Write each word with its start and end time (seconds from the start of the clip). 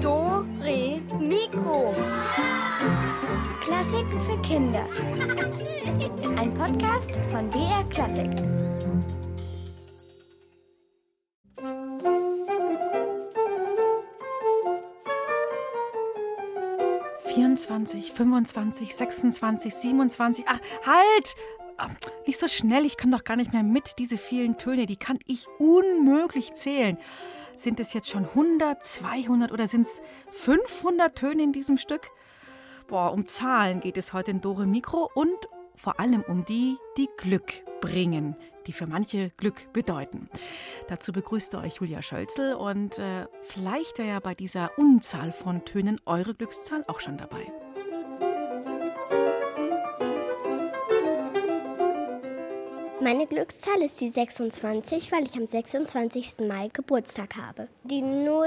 Do, 0.00 0.46
Re, 0.60 1.00
Mikro. 1.18 1.92
Klassiken 3.60 4.20
für 4.20 4.40
Kinder. 4.42 4.86
Ein 6.38 6.54
Podcast 6.54 7.18
von 7.32 7.50
BR 7.50 7.82
Klassik. 7.90 8.30
Vierundzwanzig, 17.24 18.12
25, 18.12 18.94
26, 18.94 19.74
27. 19.74 20.48
Ah, 20.48 20.60
halt! 20.86 21.34
Nicht 22.26 22.38
so 22.38 22.48
schnell, 22.48 22.84
ich 22.84 22.98
komme 22.98 23.16
doch 23.16 23.24
gar 23.24 23.36
nicht 23.36 23.52
mehr 23.52 23.62
mit. 23.62 23.98
Diese 23.98 24.18
vielen 24.18 24.58
Töne, 24.58 24.86
die 24.86 24.96
kann 24.96 25.18
ich 25.26 25.46
unmöglich 25.58 26.54
zählen. 26.54 26.98
Sind 27.56 27.78
es 27.80 27.92
jetzt 27.92 28.08
schon 28.08 28.24
100, 28.24 28.82
200 28.82 29.52
oder 29.52 29.66
sind 29.66 29.82
es 29.86 30.00
500 30.32 31.16
Töne 31.16 31.42
in 31.42 31.52
diesem 31.52 31.76
Stück? 31.76 32.10
Boah, 32.88 33.12
um 33.12 33.26
Zahlen 33.26 33.80
geht 33.80 33.96
es 33.96 34.12
heute 34.12 34.30
in 34.30 34.40
Dore 34.40 34.66
Mikro 34.66 35.10
und 35.14 35.48
vor 35.76 36.00
allem 36.00 36.22
um 36.22 36.44
die, 36.44 36.76
die 36.96 37.08
Glück 37.16 37.52
bringen, 37.80 38.36
die 38.66 38.72
für 38.72 38.86
manche 38.86 39.30
Glück 39.36 39.72
bedeuten. 39.72 40.28
Dazu 40.88 41.12
begrüßt 41.12 41.54
euch 41.54 41.76
Julia 41.76 42.02
Schölzel 42.02 42.54
und 42.54 42.98
äh, 42.98 43.26
vielleicht 43.42 43.98
wäre 43.98 44.08
ja 44.08 44.20
bei 44.20 44.34
dieser 44.34 44.78
Unzahl 44.78 45.32
von 45.32 45.64
Tönen 45.64 46.00
eure 46.04 46.34
Glückszahl 46.34 46.82
auch 46.86 47.00
schon 47.00 47.16
dabei. 47.16 47.50
Meine 53.02 53.26
Glückszahl 53.26 53.80
ist 53.80 53.98
die 54.02 54.08
26, 54.08 55.10
weil 55.10 55.24
ich 55.24 55.34
am 55.34 55.46
26. 55.46 56.46
Mai 56.46 56.68
Geburtstag 56.70 57.34
habe. 57.38 57.68
Die 57.84 58.02
0, 58.02 58.46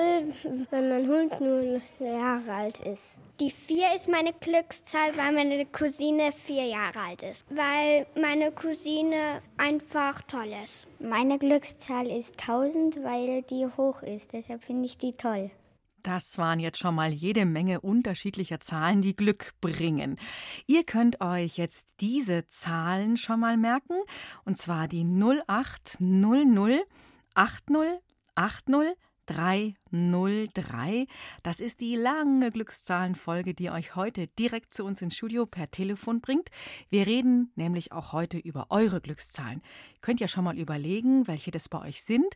wenn 0.69 0.89
man 0.89 1.11
100 1.11 1.81
Jahre 1.99 2.53
alt 2.53 2.79
ist. 2.81 3.17
Die 3.39 3.49
4 3.49 3.95
ist 3.95 4.07
meine 4.07 4.31
Glückszahl, 4.31 5.17
weil 5.17 5.33
meine 5.33 5.65
Cousine 5.65 6.31
4 6.31 6.65
Jahre 6.65 6.99
alt 6.99 7.23
ist. 7.23 7.45
Weil 7.49 8.05
meine 8.13 8.51
Cousine 8.51 9.41
einfach 9.57 10.21
toll 10.21 10.51
ist. 10.63 10.85
Meine 10.99 11.39
Glückszahl 11.39 12.05
ist 12.05 12.39
1000, 12.39 13.03
weil 13.03 13.41
die 13.41 13.65
hoch 13.75 14.03
ist. 14.03 14.33
Deshalb 14.33 14.63
finde 14.63 14.85
ich 14.85 14.99
die 14.99 15.13
toll. 15.13 15.49
Das 16.03 16.37
waren 16.37 16.59
jetzt 16.59 16.79
schon 16.79 16.95
mal 16.95 17.13
jede 17.13 17.45
Menge 17.45 17.79
unterschiedlicher 17.79 18.59
Zahlen, 18.59 19.01
die 19.01 19.15
Glück 19.15 19.53
bringen. 19.61 20.19
Ihr 20.67 20.83
könnt 20.83 21.21
euch 21.21 21.57
jetzt 21.57 21.87
diese 22.01 22.45
Zahlen 22.47 23.15
schon 23.15 23.39
mal 23.39 23.55
merken, 23.57 23.95
und 24.43 24.57
zwar 24.57 24.89
die 24.89 25.05
0800 25.05 26.85
80 27.35 28.01
80 28.35 28.97
303. 29.25 31.07
Das 31.43 31.59
ist 31.59 31.79
die 31.79 31.95
lange 31.95 32.51
Glückszahlenfolge, 32.51 33.53
die 33.53 33.69
euch 33.69 33.95
heute 33.95 34.27
direkt 34.27 34.73
zu 34.73 34.83
uns 34.83 35.01
ins 35.01 35.15
Studio 35.15 35.45
per 35.45 35.71
Telefon 35.71 36.19
bringt. 36.19 36.49
Wir 36.89 37.07
reden 37.07 37.51
nämlich 37.55 37.91
auch 37.91 38.11
heute 38.11 38.37
über 38.37 38.67
eure 38.69 39.01
Glückszahlen. 39.01 39.61
Ihr 39.93 40.01
könnt 40.01 40.19
ja 40.19 40.27
schon 40.27 40.43
mal 40.43 40.57
überlegen, 40.57 41.27
welche 41.27 41.51
das 41.51 41.69
bei 41.69 41.79
euch 41.79 42.03
sind. 42.03 42.35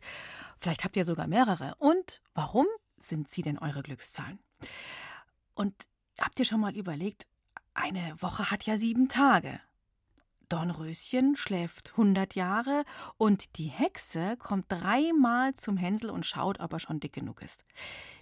Vielleicht 0.56 0.84
habt 0.84 0.96
ihr 0.96 1.04
sogar 1.04 1.26
mehrere. 1.26 1.74
Und 1.78 2.22
warum 2.34 2.66
sind 3.00 3.30
sie 3.30 3.42
denn 3.42 3.58
eure 3.58 3.82
Glückszahlen? 3.82 4.38
Und 5.54 5.74
habt 6.18 6.38
ihr 6.38 6.44
schon 6.44 6.60
mal 6.60 6.76
überlegt, 6.76 7.26
eine 7.74 8.20
Woche 8.20 8.50
hat 8.50 8.64
ja 8.64 8.76
sieben 8.76 9.08
Tage. 9.08 9.60
Dornröschen 10.48 11.36
schläft 11.36 11.90
100 11.92 12.34
Jahre 12.34 12.84
und 13.18 13.58
die 13.58 13.66
Hexe 13.66 14.36
kommt 14.38 14.66
dreimal 14.68 15.54
zum 15.54 15.76
Hänsel 15.76 16.10
und 16.10 16.24
schaut, 16.24 16.60
ob 16.60 16.72
er 16.72 16.80
schon 16.80 17.00
dick 17.00 17.12
genug 17.12 17.42
ist. 17.42 17.64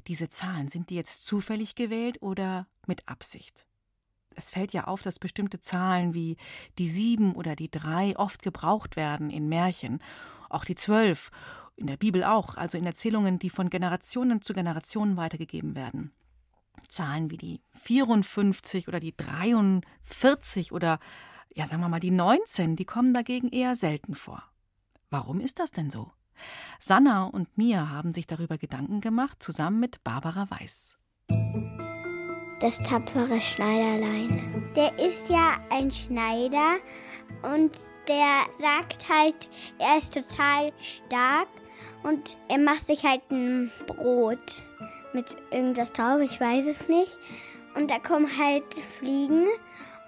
Diese 0.08 0.28
Zahlen, 0.28 0.68
sind 0.68 0.90
die 0.90 0.96
jetzt 0.96 1.24
zufällig 1.24 1.74
gewählt 1.74 2.20
oder 2.22 2.66
mit 2.86 3.08
Absicht? 3.08 3.66
Es 4.34 4.50
fällt 4.50 4.72
ja 4.72 4.84
auf, 4.84 5.02
dass 5.02 5.18
bestimmte 5.18 5.60
Zahlen 5.60 6.12
wie 6.12 6.36
die 6.78 6.88
sieben 6.88 7.34
oder 7.34 7.56
die 7.56 7.70
drei 7.70 8.16
oft 8.16 8.42
gebraucht 8.42 8.96
werden 8.96 9.30
in 9.30 9.48
Märchen, 9.48 10.00
auch 10.48 10.64
die 10.64 10.74
zwölf, 10.74 11.30
in 11.76 11.86
der 11.86 11.96
Bibel 11.96 12.24
auch, 12.24 12.56
also 12.56 12.78
in 12.78 12.86
Erzählungen, 12.86 13.38
die 13.38 13.50
von 13.50 13.70
Generationen 13.70 14.40
zu 14.40 14.54
Generationen 14.54 15.16
weitergegeben 15.16 15.74
werden. 15.74 16.12
Zahlen 16.88 17.30
wie 17.30 17.36
die 17.36 17.60
54 17.72 18.88
oder 18.88 19.00
die 19.00 19.16
43 19.16 20.72
oder 20.72 20.98
ja, 21.54 21.66
sagen 21.66 21.80
wir 21.80 21.88
mal, 21.88 22.00
die 22.00 22.10
19, 22.10 22.76
die 22.76 22.84
kommen 22.84 23.14
dagegen 23.14 23.48
eher 23.48 23.76
selten 23.76 24.14
vor. 24.14 24.42
Warum 25.08 25.40
ist 25.40 25.58
das 25.58 25.70
denn 25.70 25.88
so? 25.88 26.12
Sanna 26.78 27.24
und 27.24 27.56
Mia 27.56 27.88
haben 27.88 28.12
sich 28.12 28.26
darüber 28.26 28.58
Gedanken 28.58 29.00
gemacht, 29.00 29.42
zusammen 29.42 29.80
mit 29.80 30.04
Barbara 30.04 30.50
Weiß. 30.50 30.98
Das 32.60 32.78
tapfere 32.78 33.40
Schneiderlein. 33.40 34.72
Der 34.76 34.98
ist 34.98 35.28
ja 35.30 35.58
ein 35.70 35.90
Schneider 35.90 36.76
und 37.42 37.72
der 38.08 38.44
sagt 38.58 39.08
halt, 39.08 39.48
er 39.78 39.98
ist 39.98 40.14
total 40.14 40.72
stark 40.80 41.48
und 42.02 42.36
er 42.48 42.58
macht 42.58 42.86
sich 42.86 43.04
halt 43.04 43.22
ein 43.30 43.70
Brot 43.86 44.64
mit 45.12 45.26
irgendwas 45.50 45.92
drauf, 45.92 46.20
ich 46.20 46.40
weiß 46.40 46.66
es 46.66 46.88
nicht. 46.88 47.18
Und 47.74 47.90
da 47.90 47.98
kommen 47.98 48.28
halt 48.38 48.64
Fliegen 48.98 49.46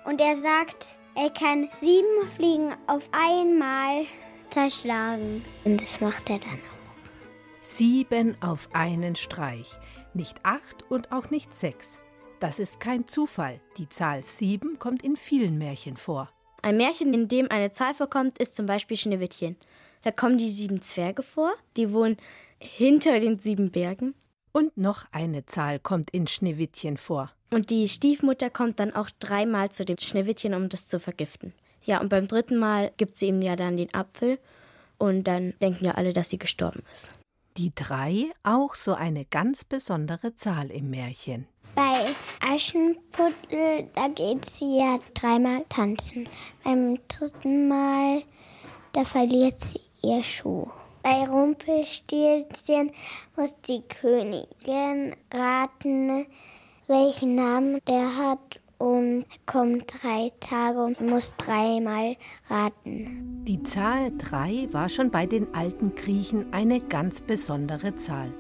und 0.05 0.21
er 0.21 0.37
sagt, 0.37 0.97
er 1.15 1.31
kann 1.31 1.69
sieben 1.81 2.29
Fliegen 2.37 2.75
auf 2.87 3.09
einmal 3.13 4.07
zerschlagen. 4.51 5.45
Und 5.65 5.81
das 5.81 6.01
macht 6.01 6.31
er 6.31 6.39
dann 6.39 6.53
auch. 6.53 7.63
Sieben 7.63 8.41
auf 8.41 8.69
einen 8.73 9.17
Streich. 9.17 9.71
Nicht 10.15 10.39
acht 10.45 10.91
und 10.91 11.13
auch 11.13 11.31
nicht 11.31 11.53
sechs. 11.53 12.01
Das 12.41 12.59
ist 12.59 12.81
kein 12.81 13.07
Zufall. 13.09 13.61
Die 13.77 13.89
Zahl 13.89 14.25
sieben 14.25 14.79
kommt 14.79 15.03
in 15.03 15.17
vielen 15.17 15.59
Märchen 15.59 15.97
vor. 15.97 16.31
Ein 16.69 16.77
Märchen, 16.77 17.15
in 17.15 17.29
dem 17.29 17.51
eine 17.51 17.73
Zahl 17.73 17.95
vorkommt, 17.95 18.37
ist 18.37 18.55
zum 18.55 18.67
Beispiel 18.67 18.99
Schneewittchen. 18.99 19.57
Da 20.03 20.11
kommen 20.11 20.37
die 20.37 20.51
sieben 20.51 20.83
Zwerge 20.83 21.23
vor, 21.23 21.55
die 21.79 21.95
wohnen 21.95 22.19
hinter 22.59 23.21
den 23.21 23.39
sieben 23.39 23.71
Bergen. 23.71 24.15
Und 24.53 24.77
noch 24.77 25.07
eine 25.11 25.47
Zahl 25.47 25.79
kommt 25.79 26.11
in 26.11 26.27
Schneewittchen 26.27 26.99
vor. 26.99 27.31
Und 27.51 27.71
die 27.71 27.89
Stiefmutter 27.89 28.51
kommt 28.51 28.81
dann 28.81 28.95
auch 28.95 29.09
dreimal 29.19 29.71
zu 29.71 29.87
dem 29.87 29.97
Schneewittchen, 29.97 30.53
um 30.53 30.69
das 30.69 30.87
zu 30.87 31.01
vergiften. 31.01 31.55
Ja, 31.87 32.03
und 32.03 32.11
beim 32.11 32.29
dritten 32.29 32.59
Mal 32.59 32.93
gibt 32.99 33.17
sie 33.17 33.29
ihm 33.29 33.41
ja 33.41 33.57
dann 33.57 33.79
den 33.79 33.95
Apfel 33.95 34.39
und 34.99 35.25
dann 35.25 35.55
denken 35.63 35.87
ja 35.87 35.93
alle, 35.93 36.13
dass 36.13 36.29
sie 36.29 36.39
gestorben 36.39 36.83
ist. 36.93 37.15
Die 37.57 37.73
drei 37.75 38.27
auch 38.43 38.75
so 38.75 38.93
eine 38.93 39.25
ganz 39.25 39.65
besondere 39.65 40.35
Zahl 40.35 40.71
im 40.71 40.91
Märchen. 40.91 41.47
Bei 41.75 42.05
Aschenputtel, 42.41 43.89
da 43.95 44.09
geht 44.09 44.45
sie 44.45 44.79
ja 44.79 44.99
dreimal 45.15 45.65
tanzen. 45.69 46.29
Beim 46.65 46.99
dritten 47.09 47.69
Mal, 47.69 48.23
da 48.93 49.05
verliert 49.05 49.57
sie 49.61 50.09
ihr 50.09 50.23
Schuh. 50.23 50.67
Bei 51.03 51.27
Rumpelstilzchen 51.27 52.91
muss 53.37 53.55
die 53.67 53.83
Königin 53.83 55.15
raten, 55.33 56.27
welchen 56.87 57.35
Namen 57.37 57.79
der 57.87 58.17
hat 58.17 58.61
und 58.79 59.27
kommt 59.47 59.93
drei 60.03 60.33
Tage 60.41 60.83
und 60.83 61.01
muss 61.01 61.35
dreimal 61.37 62.17
raten. 62.49 63.45
Die 63.45 63.63
Zahl 63.63 64.13
drei 64.17 64.69
war 64.73 64.89
schon 64.89 65.11
bei 65.11 65.27
den 65.27 65.55
alten 65.55 65.95
Griechen 65.95 66.53
eine 66.53 66.81
ganz 66.81 67.21
besondere 67.21 67.97
Zahl. 67.97 68.33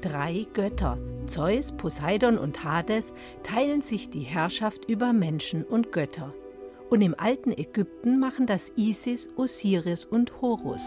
Drei 0.00 0.46
Götter, 0.52 0.96
Zeus, 1.26 1.72
Poseidon 1.72 2.38
und 2.38 2.62
Hades, 2.62 3.12
teilen 3.42 3.80
sich 3.80 4.10
die 4.10 4.20
Herrschaft 4.22 4.84
über 4.84 5.12
Menschen 5.12 5.64
und 5.64 5.90
Götter. 5.90 6.32
Und 6.88 7.02
im 7.02 7.16
alten 7.18 7.50
Ägypten 7.50 8.20
machen 8.20 8.46
das 8.46 8.72
Isis, 8.76 9.28
Osiris 9.36 10.04
und 10.04 10.40
Horus. 10.40 10.82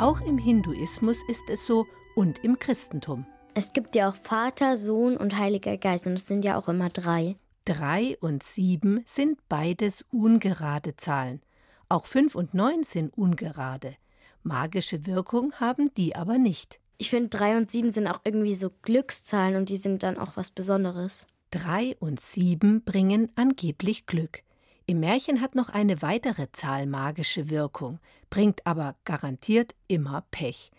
Auch 0.00 0.20
im 0.22 0.38
Hinduismus 0.38 1.18
ist 1.28 1.48
es 1.50 1.66
so 1.66 1.86
und 2.16 2.42
im 2.42 2.58
Christentum. 2.58 3.26
Es 3.54 3.72
gibt 3.72 3.94
ja 3.94 4.10
auch 4.10 4.16
Vater, 4.16 4.76
Sohn 4.76 5.16
und 5.16 5.38
Heiliger 5.38 5.76
Geist 5.76 6.08
und 6.08 6.14
es 6.14 6.26
sind 6.26 6.44
ja 6.44 6.58
auch 6.58 6.68
immer 6.68 6.88
drei. 6.88 7.36
Drei 7.64 8.16
und 8.20 8.42
sieben 8.42 9.04
sind 9.06 9.38
beides 9.48 10.04
ungerade 10.10 10.96
Zahlen. 10.96 11.40
Auch 11.88 12.06
fünf 12.06 12.34
und 12.34 12.54
neun 12.54 12.82
sind 12.82 13.16
ungerade. 13.16 13.94
Magische 14.42 15.06
Wirkung 15.06 15.52
haben 15.60 15.94
die 15.94 16.16
aber 16.16 16.38
nicht. 16.38 16.81
Ich 17.02 17.10
finde, 17.10 17.30
drei 17.30 17.56
und 17.56 17.68
sieben 17.68 17.90
sind 17.90 18.06
auch 18.06 18.20
irgendwie 18.22 18.54
so 18.54 18.70
Glückszahlen 18.82 19.56
und 19.56 19.70
die 19.70 19.76
sind 19.76 20.04
dann 20.04 20.18
auch 20.18 20.36
was 20.36 20.52
Besonderes. 20.52 21.26
Drei 21.50 21.96
und 21.98 22.20
sieben 22.20 22.84
bringen 22.84 23.28
angeblich 23.34 24.06
Glück. 24.06 24.44
Im 24.86 25.00
Märchen 25.00 25.40
hat 25.40 25.56
noch 25.56 25.68
eine 25.68 26.00
weitere 26.00 26.52
Zahl 26.52 26.86
magische 26.86 27.50
Wirkung, 27.50 27.98
bringt 28.30 28.64
aber 28.68 28.94
garantiert 29.04 29.74
immer 29.88 30.22
Pech. 30.30 30.70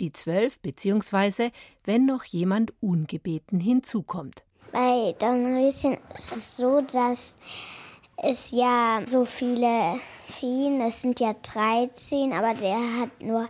Die 0.00 0.10
zwölf, 0.10 0.58
beziehungsweise 0.58 1.52
wenn 1.84 2.06
noch 2.06 2.24
jemand 2.24 2.72
ungebeten 2.80 3.60
hinzukommt. 3.60 4.42
Bei 4.72 5.14
Dornröschen 5.20 5.96
ist 6.18 6.36
es 6.36 6.56
so, 6.56 6.80
dass 6.80 7.38
es 8.16 8.50
ja 8.50 9.02
so 9.08 9.24
viele 9.24 10.00
Feen, 10.26 10.80
es 10.80 11.02
sind 11.02 11.20
ja 11.20 11.36
13, 11.40 12.32
aber 12.32 12.54
der 12.54 12.78
hat 13.00 13.22
nur 13.22 13.48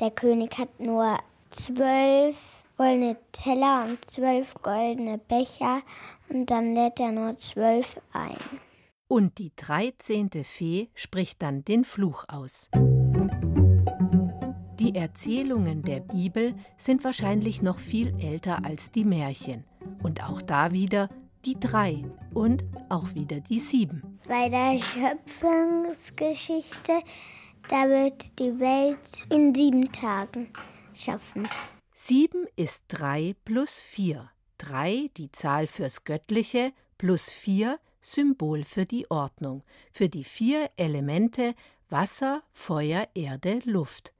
der 0.00 0.10
König 0.10 0.56
hat 0.56 0.80
nur 0.80 1.18
zwölf 1.56 2.36
goldene 2.76 3.16
Teller 3.32 3.86
und 3.88 3.98
zwölf 4.10 4.52
goldene 4.62 5.18
Becher 5.18 5.80
und 6.28 6.50
dann 6.50 6.74
lädt 6.74 6.98
er 7.00 7.12
nur 7.12 7.38
zwölf 7.38 7.98
ein. 8.12 8.36
Und 9.08 9.38
die 9.38 9.52
dreizehnte 9.56 10.44
Fee 10.44 10.90
spricht 10.94 11.40
dann 11.42 11.64
den 11.64 11.84
Fluch 11.84 12.26
aus. 12.28 12.68
Die 14.78 14.94
Erzählungen 14.94 15.82
der 15.82 16.00
Bibel 16.00 16.54
sind 16.76 17.02
wahrscheinlich 17.04 17.62
noch 17.62 17.78
viel 17.78 18.14
älter 18.20 18.62
als 18.64 18.90
die 18.90 19.04
Märchen. 19.04 19.64
Und 20.02 20.22
auch 20.22 20.42
da 20.42 20.72
wieder 20.72 21.08
die 21.44 21.58
drei 21.58 22.04
und 22.34 22.64
auch 22.88 23.14
wieder 23.14 23.40
die 23.40 23.60
sieben. 23.60 24.18
Bei 24.28 24.50
der 24.50 24.78
Schöpfungsgeschichte, 24.80 26.92
da 27.68 27.88
wird 27.88 28.38
die 28.38 28.60
Welt 28.60 28.98
in 29.30 29.54
sieben 29.54 29.90
Tagen 29.92 30.48
schaffen. 30.96 31.48
Sieben 31.94 32.46
ist 32.56 32.84
drei 32.88 33.34
plus 33.44 33.80
vier. 33.80 34.30
Drei 34.58 35.10
die 35.16 35.30
Zahl 35.32 35.66
fürs 35.66 36.04
Göttliche 36.04 36.72
plus 36.98 37.30
vier 37.30 37.78
Symbol 38.00 38.64
für 38.64 38.84
die 38.84 39.10
Ordnung, 39.10 39.62
für 39.92 40.08
die 40.08 40.24
vier 40.24 40.70
Elemente 40.76 41.54
Wasser, 41.88 42.42
Feuer, 42.52 43.08
Erde, 43.14 43.60
Luft. 43.64 44.12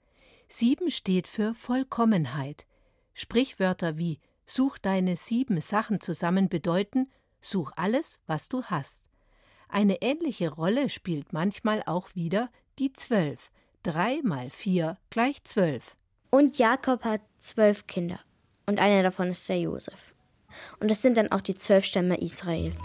Sieben 0.48 0.90
steht 0.90 1.26
für 1.26 1.54
Vollkommenheit. 1.54 2.66
Sprichwörter 3.14 3.98
wie 3.98 4.20
Such 4.46 4.78
deine 4.78 5.16
sieben 5.16 5.60
Sachen 5.60 6.00
zusammen 6.00 6.48
bedeuten, 6.48 7.10
such 7.40 7.72
alles, 7.76 8.20
was 8.26 8.48
du 8.48 8.62
hast. 8.62 9.02
Eine 9.68 10.00
ähnliche 10.02 10.50
Rolle 10.50 10.88
spielt 10.88 11.32
manchmal 11.32 11.82
auch 11.86 12.14
wieder 12.14 12.50
die 12.78 12.92
Zwölf. 12.92 13.50
Drei 13.82 14.20
mal 14.22 14.50
vier 14.50 14.98
gleich 15.10 15.42
zwölf. 15.44 15.96
Und 16.36 16.58
Jakob 16.58 17.02
hat 17.02 17.22
zwölf 17.38 17.86
Kinder. 17.86 18.20
Und 18.66 18.78
einer 18.78 19.02
davon 19.02 19.30
ist 19.30 19.48
der 19.48 19.58
Josef. 19.58 20.12
Und 20.80 20.90
das 20.90 21.00
sind 21.00 21.16
dann 21.16 21.32
auch 21.32 21.40
die 21.40 21.54
zwölf 21.54 21.86
Stämme 21.86 22.20
Israels. 22.20 22.76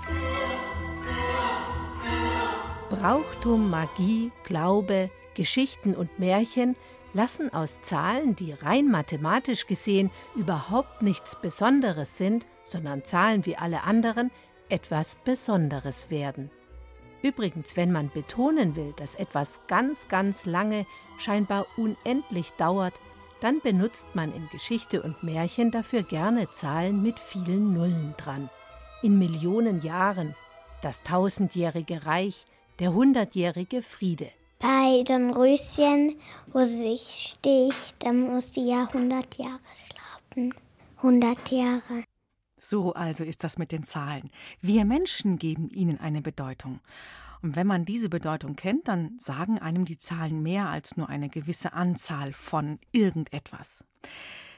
Brauchtum, 2.89 3.69
Magie, 3.69 4.31
Glaube, 4.45 5.09
Geschichten 5.35 5.95
und 5.95 6.17
Märchen 6.17 6.77
lassen 7.13 7.53
aus 7.53 7.81
Zahlen, 7.81 8.37
die 8.37 8.53
rein 8.53 8.89
mathematisch 8.89 9.67
gesehen 9.67 10.11
überhaupt 10.33 11.01
nichts 11.01 11.35
Besonderes 11.35 12.17
sind, 12.17 12.45
sondern 12.63 13.03
Zahlen 13.03 13.45
wie 13.45 13.57
alle 13.57 13.83
anderen, 13.83 14.31
etwas 14.69 15.17
Besonderes 15.25 16.09
werden. 16.09 16.51
Übrigens, 17.21 17.75
wenn 17.75 17.91
man 17.91 18.09
betonen 18.11 18.77
will, 18.77 18.93
dass 18.95 19.15
etwas 19.15 19.59
ganz, 19.67 20.07
ganz 20.07 20.45
lange, 20.45 20.85
scheinbar 21.19 21.67
unendlich 21.75 22.51
dauert, 22.53 22.93
dann 23.41 23.59
benutzt 23.59 24.07
man 24.13 24.33
in 24.33 24.47
Geschichte 24.49 25.01
und 25.01 25.23
Märchen 25.23 25.71
dafür 25.71 26.03
gerne 26.03 26.49
Zahlen 26.51 27.03
mit 27.03 27.19
vielen 27.19 27.73
Nullen 27.73 28.13
dran. 28.17 28.49
In 29.01 29.19
Millionen 29.19 29.81
Jahren, 29.81 30.35
das 30.81 31.01
tausendjährige 31.03 32.05
Reich, 32.05 32.45
der 32.79 32.93
hundertjährige 32.93 33.81
Friede. 33.81 34.29
Bei 34.59 35.03
den 35.03 35.31
Röschen, 35.31 36.17
wo 36.53 36.65
sich 36.65 37.01
sticht, 37.01 37.95
da 37.99 38.13
muss 38.13 38.53
sie 38.53 38.69
ja 38.69 38.83
100 38.83 39.37
Jahre 39.37 39.59
schlafen. 39.89 40.53
100 40.97 41.51
Jahre. 41.51 42.03
So 42.57 42.93
also 42.93 43.23
ist 43.23 43.43
das 43.43 43.57
mit 43.57 43.71
den 43.71 43.83
Zahlen. 43.83 44.29
Wir 44.61 44.85
Menschen 44.85 45.39
geben 45.39 45.67
ihnen 45.71 45.99
eine 45.99 46.21
Bedeutung. 46.21 46.79
Und 47.41 47.55
wenn 47.55 47.67
man 47.67 47.85
diese 47.85 48.09
Bedeutung 48.09 48.55
kennt, 48.55 48.87
dann 48.87 49.17
sagen 49.19 49.59
einem 49.59 49.85
die 49.85 49.97
Zahlen 49.97 50.43
mehr 50.43 50.69
als 50.69 50.97
nur 50.97 51.09
eine 51.09 51.29
gewisse 51.29 51.73
Anzahl 51.73 52.33
von 52.33 52.79
irgendetwas. 52.91 53.83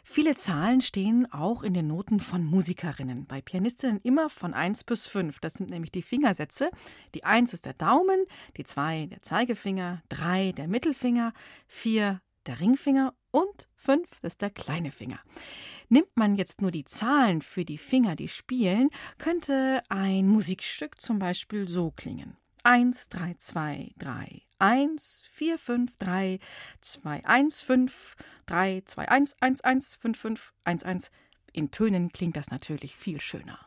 Viele 0.05 0.35
Zahlen 0.35 0.81
stehen 0.81 1.31
auch 1.31 1.63
in 1.63 1.73
den 1.73 1.87
Noten 1.87 2.19
von 2.19 2.43
Musikerinnen. 2.43 3.25
Bei 3.25 3.41
Pianistinnen 3.41 4.01
immer 4.03 4.29
von 4.29 4.53
1 4.53 4.83
bis 4.83 5.07
5. 5.07 5.39
Das 5.39 5.53
sind 5.53 5.69
nämlich 5.69 5.91
die 5.91 6.01
Fingersätze. 6.01 6.71
Die 7.15 7.23
1 7.23 7.53
ist 7.53 7.65
der 7.65 7.73
Daumen, 7.73 8.25
die 8.57 8.65
2 8.65 9.05
der 9.05 9.21
Zeigefinger, 9.21 10.03
3 10.09 10.51
der 10.51 10.67
Mittelfinger, 10.67 11.31
4 11.67 12.21
der 12.45 12.59
Ringfinger 12.59 13.13
und 13.31 13.69
5 13.77 14.05
ist 14.23 14.41
der 14.41 14.49
kleine 14.49 14.91
Finger. 14.91 15.19
Nimmt 15.87 16.15
man 16.15 16.35
jetzt 16.35 16.61
nur 16.61 16.71
die 16.71 16.83
Zahlen 16.83 17.41
für 17.41 17.63
die 17.63 17.77
Finger, 17.77 18.17
die 18.17 18.27
spielen, 18.27 18.89
könnte 19.17 19.81
ein 19.87 20.27
Musikstück 20.27 20.99
zum 20.99 21.19
Beispiel 21.19 21.69
so 21.69 21.91
klingen. 21.91 22.35
1, 22.63 23.09
3, 23.09 23.35
2, 23.37 23.93
3, 23.99 24.41
1, 24.59 25.27
4, 25.33 25.57
5, 25.57 25.97
3, 25.99 26.39
2, 26.79 27.21
1, 27.25 27.61
5, 27.61 28.15
3, 28.45 28.83
2, 28.85 29.09
1, 29.09 29.35
1, 29.41 29.61
1, 29.61 29.95
5, 29.95 30.17
5, 30.17 30.53
1, 30.63 30.83
1. 30.83 31.11
In 31.51 31.71
Tönen 31.71 32.13
klingt 32.13 32.37
das 32.37 32.51
natürlich 32.51 32.95
viel 32.95 33.19
schöner. 33.19 33.59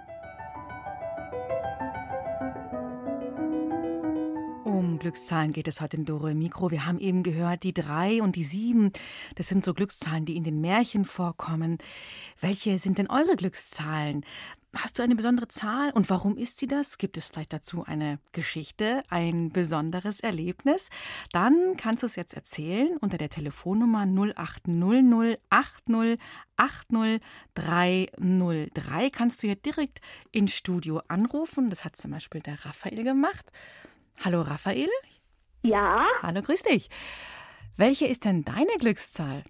Glückszahlen 5.06 5.54
geht 5.54 5.68
es 5.68 5.82
heute 5.82 5.98
in 5.98 6.06
Dore 6.06 6.34
Mikro. 6.34 6.72
Wir 6.72 6.88
haben 6.88 6.98
eben 6.98 7.22
gehört, 7.22 7.62
die 7.62 7.76
drei 7.76 8.24
und 8.24 8.36
die 8.36 8.44
sieben, 8.44 8.92
das 9.36 9.48
sind 9.48 9.64
so 9.64 9.76
Glückszahlen, 9.76 10.26
die 10.26 10.36
in 10.36 10.44
den 10.44 10.62
Märchen 10.62 11.06
vorkommen. 11.06 11.78
Welche 12.42 12.80
sind 12.80 12.98
denn 12.98 13.08
eure 13.08 13.36
Glückszahlen? 13.36 14.26
Hast 14.76 14.98
du 14.98 15.04
eine 15.04 15.16
besondere 15.16 15.48
Zahl 15.48 15.92
und 15.92 16.10
warum 16.10 16.38
ist 16.38 16.58
sie 16.58 16.66
das? 16.66 16.98
Gibt 16.98 17.18
es 17.18 17.30
vielleicht 17.30 17.54
dazu 17.54 17.84
eine 17.84 18.18
Geschichte, 18.32 19.04
ein 19.10 19.52
besonderes 19.52 20.22
Erlebnis? 20.22 20.90
Dann 21.32 21.78
kannst 21.78 22.02
du 22.02 22.08
es 22.08 22.16
jetzt 22.16 22.34
erzählen 22.34 22.98
unter 22.98 23.20
der 23.20 23.30
Telefonnummer 23.30 24.08
0800 24.08 25.40
80 25.52 26.20
80 26.58 27.22
303. 27.54 29.10
Kannst 29.12 29.44
du 29.44 29.48
hier 29.48 29.56
direkt 29.56 30.02
ins 30.32 30.56
Studio 30.56 31.00
anrufen. 31.10 31.70
Das 31.70 31.86
hat 31.86 31.96
zum 31.96 32.10
Beispiel 32.10 32.42
der 32.42 32.66
Raphael 32.66 33.04
gemacht. 33.04 33.52
Hallo 34.24 34.42
Raphael. 34.42 34.90
Ja. 35.64 36.06
Hallo, 36.22 36.42
grüß 36.42 36.64
dich. 36.64 36.90
Welche 37.78 38.08
ist 38.08 38.26
denn 38.26 38.44
deine 38.44 38.78
Glückszahl? 38.80 39.44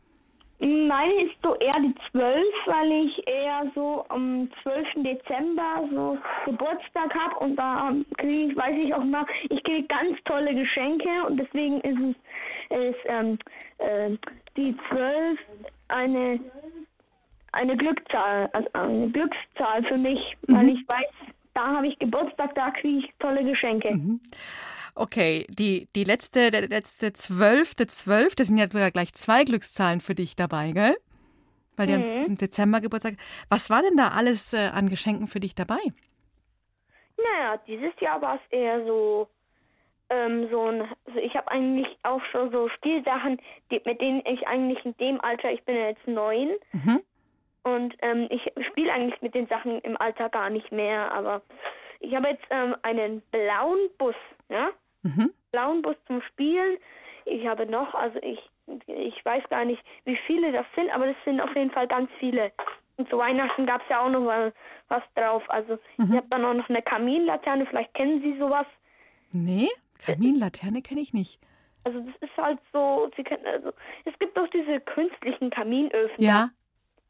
Meine 0.59 1.25
ist 1.25 1.35
so 1.43 1.53
eher 1.55 1.79
die 1.81 1.93
12, 2.11 2.45
weil 2.65 2.91
ich 3.05 3.27
eher 3.27 3.69
so 3.75 4.05
am 4.07 4.49
12. 4.63 5.03
Dezember 5.03 5.87
so 5.91 6.17
Geburtstag 6.45 7.13
habe 7.13 7.35
und 7.39 7.57
da 7.57 7.93
kriege 8.17 8.51
ich, 8.51 8.57
weiß 8.57 8.75
ich 8.81 8.93
auch 8.93 9.03
mal, 9.03 9.25
ich 9.49 9.61
kriege 9.63 9.85
ganz 9.87 10.17
tolle 10.23 10.55
Geschenke 10.55 11.09
und 11.27 11.37
deswegen 11.37 11.81
ist 11.81 12.15
es 12.69 12.95
ist, 12.95 12.99
ähm, 13.05 13.37
äh, 13.79 14.17
die 14.55 14.75
12 14.89 15.39
eine 15.89 16.39
eine 17.51 17.77
Glückszahl, 17.77 18.49
also 18.53 18.69
eine 18.73 19.09
Glückszahl 19.09 19.83
für 19.85 19.97
mich, 19.97 20.19
mhm. 20.47 20.55
weil 20.55 20.69
ich 20.69 20.87
weiß, 20.87 21.05
da 21.55 21.77
habe 21.77 21.87
ich 21.87 21.97
Geburtstag, 21.97 22.53
da 22.53 22.69
kriege 22.71 22.99
ich 22.99 23.13
tolle 23.19 23.43
Geschenke. 23.43 23.95
Mhm. 23.95 24.19
Okay, 24.93 25.45
die, 25.49 25.87
die 25.95 26.03
letzte, 26.03 26.51
der 26.51 26.67
letzte 26.67 27.11
zwölfte, 27.11 27.87
zwölfte 27.87 28.45
sind 28.45 28.57
ja 28.57 28.67
sogar 28.67 28.91
gleich 28.91 29.13
zwei 29.13 29.43
Glückszahlen 29.43 29.99
für 29.99 30.15
dich 30.15 30.35
dabei, 30.35 30.71
gell? 30.71 30.95
Weil 31.75 31.87
der 31.87 31.99
mhm. 31.99 32.25
im 32.27 32.35
Dezember 32.37 32.79
Geburtstag. 32.79 33.15
Was 33.49 33.69
war 33.69 33.81
denn 33.81 33.97
da 33.97 34.09
alles 34.09 34.53
äh, 34.53 34.69
an 34.73 34.87
Geschenken 34.87 35.27
für 35.27 35.41
dich 35.41 35.55
dabei? 35.55 35.79
Naja, 37.17 37.57
dieses 37.67 37.91
Jahr 37.99 38.21
war 38.21 38.35
es 38.35 38.51
eher 38.51 38.85
so, 38.85 39.27
ähm, 40.09 40.47
so 40.49 40.61
ein, 40.63 40.81
also 41.05 41.19
ich 41.19 41.35
habe 41.35 41.49
eigentlich 41.49 41.87
auch 42.03 42.21
schon 42.31 42.51
so 42.51 42.69
Spielsachen, 42.69 43.41
die, 43.71 43.81
mit 43.83 43.99
denen 43.99 44.21
ich 44.25 44.47
eigentlich 44.47 44.83
in 44.85 44.95
dem 44.97 45.19
Alter, 45.19 45.51
ich 45.51 45.63
bin 45.63 45.75
ja 45.75 45.89
jetzt 45.89 46.07
neun, 46.07 46.51
mhm. 46.71 47.01
Und 47.65 47.95
ähm, 48.01 48.27
ich 48.29 48.41
spiele 48.67 48.93
eigentlich 48.93 49.21
mit 49.21 49.33
den 49.33 49.47
Sachen 49.47 49.79
im 49.81 49.97
Alter 49.99 50.29
gar 50.29 50.49
nicht 50.49 50.71
mehr, 50.71 51.11
aber 51.11 51.41
ich 51.99 52.13
habe 52.15 52.29
jetzt 52.29 52.45
ähm, 52.51 52.75
einen 52.83 53.21
blauen 53.31 53.89
Bus, 53.97 54.15
ja? 54.49 54.69
mhm. 55.05 55.31
blauen 55.51 55.81
Bus 55.81 55.95
zum 56.07 56.21
Spielen. 56.21 56.77
Ich 57.25 57.47
habe 57.47 57.65
noch, 57.65 57.93
also 57.95 58.19
ich, 58.21 58.39
ich 58.87 59.25
weiß 59.25 59.43
gar 59.49 59.65
nicht, 59.65 59.81
wie 60.03 60.17
viele 60.27 60.51
das 60.51 60.65
sind, 60.75 60.89
aber 60.91 61.07
das 61.07 61.15
sind 61.25 61.41
auf 61.41 61.55
jeden 61.55 61.71
Fall 61.71 61.87
ganz 61.87 62.09
viele. 62.19 62.51
Und 62.97 63.09
zu 63.09 63.17
Weihnachten 63.17 63.65
gab 63.65 63.81
es 63.81 63.89
ja 63.89 64.05
auch 64.05 64.09
noch 64.09 64.25
was 64.87 65.03
drauf. 65.15 65.43
Also 65.47 65.79
mhm. 65.97 66.09
ich 66.09 66.17
habe 66.17 66.27
dann 66.29 66.45
auch 66.45 66.53
noch 66.53 66.69
eine 66.69 66.81
Kaminlaterne, 66.81 67.65
vielleicht 67.65 67.93
kennen 67.93 68.21
Sie 68.21 68.37
sowas. 68.37 68.67
Nee, 69.31 69.69
Kaminlaterne 70.05 70.81
kenne 70.81 71.01
ich 71.01 71.13
nicht. 71.13 71.39
Also 71.83 71.99
das 71.99 72.15
ist 72.21 72.37
halt 72.37 72.59
so, 72.71 73.09
Sie 73.15 73.23
kennen, 73.23 73.45
also 73.45 73.71
es 74.05 74.17
gibt 74.19 74.37
auch 74.37 74.47
diese 74.49 74.79
künstlichen 74.81 75.49
Kaminöfen. 75.49 76.23
Ja. 76.23 76.49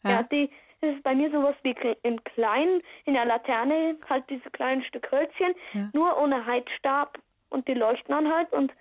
Ja, 0.05 0.11
ja 0.11 0.23
die, 0.23 0.49
das 0.81 0.95
ist 0.95 1.03
bei 1.03 1.13
mir 1.13 1.29
sowas 1.31 1.55
wie 1.63 1.75
in 2.03 2.23
kleinen, 2.23 2.81
in 3.05 3.13
der 3.13 3.25
Laterne 3.25 3.97
halt 4.09 4.23
diese 4.29 4.49
kleinen 4.51 4.83
Stück 4.83 5.11
Hölzchen, 5.11 5.53
ja. 5.73 5.89
nur 5.93 6.17
ohne 6.17 6.45
Heizstab 6.45 7.17
und 7.49 7.67
die 7.67 7.73
leuchten 7.73 8.13
dann 8.13 8.31
halt 8.31 8.51
und 8.53 8.71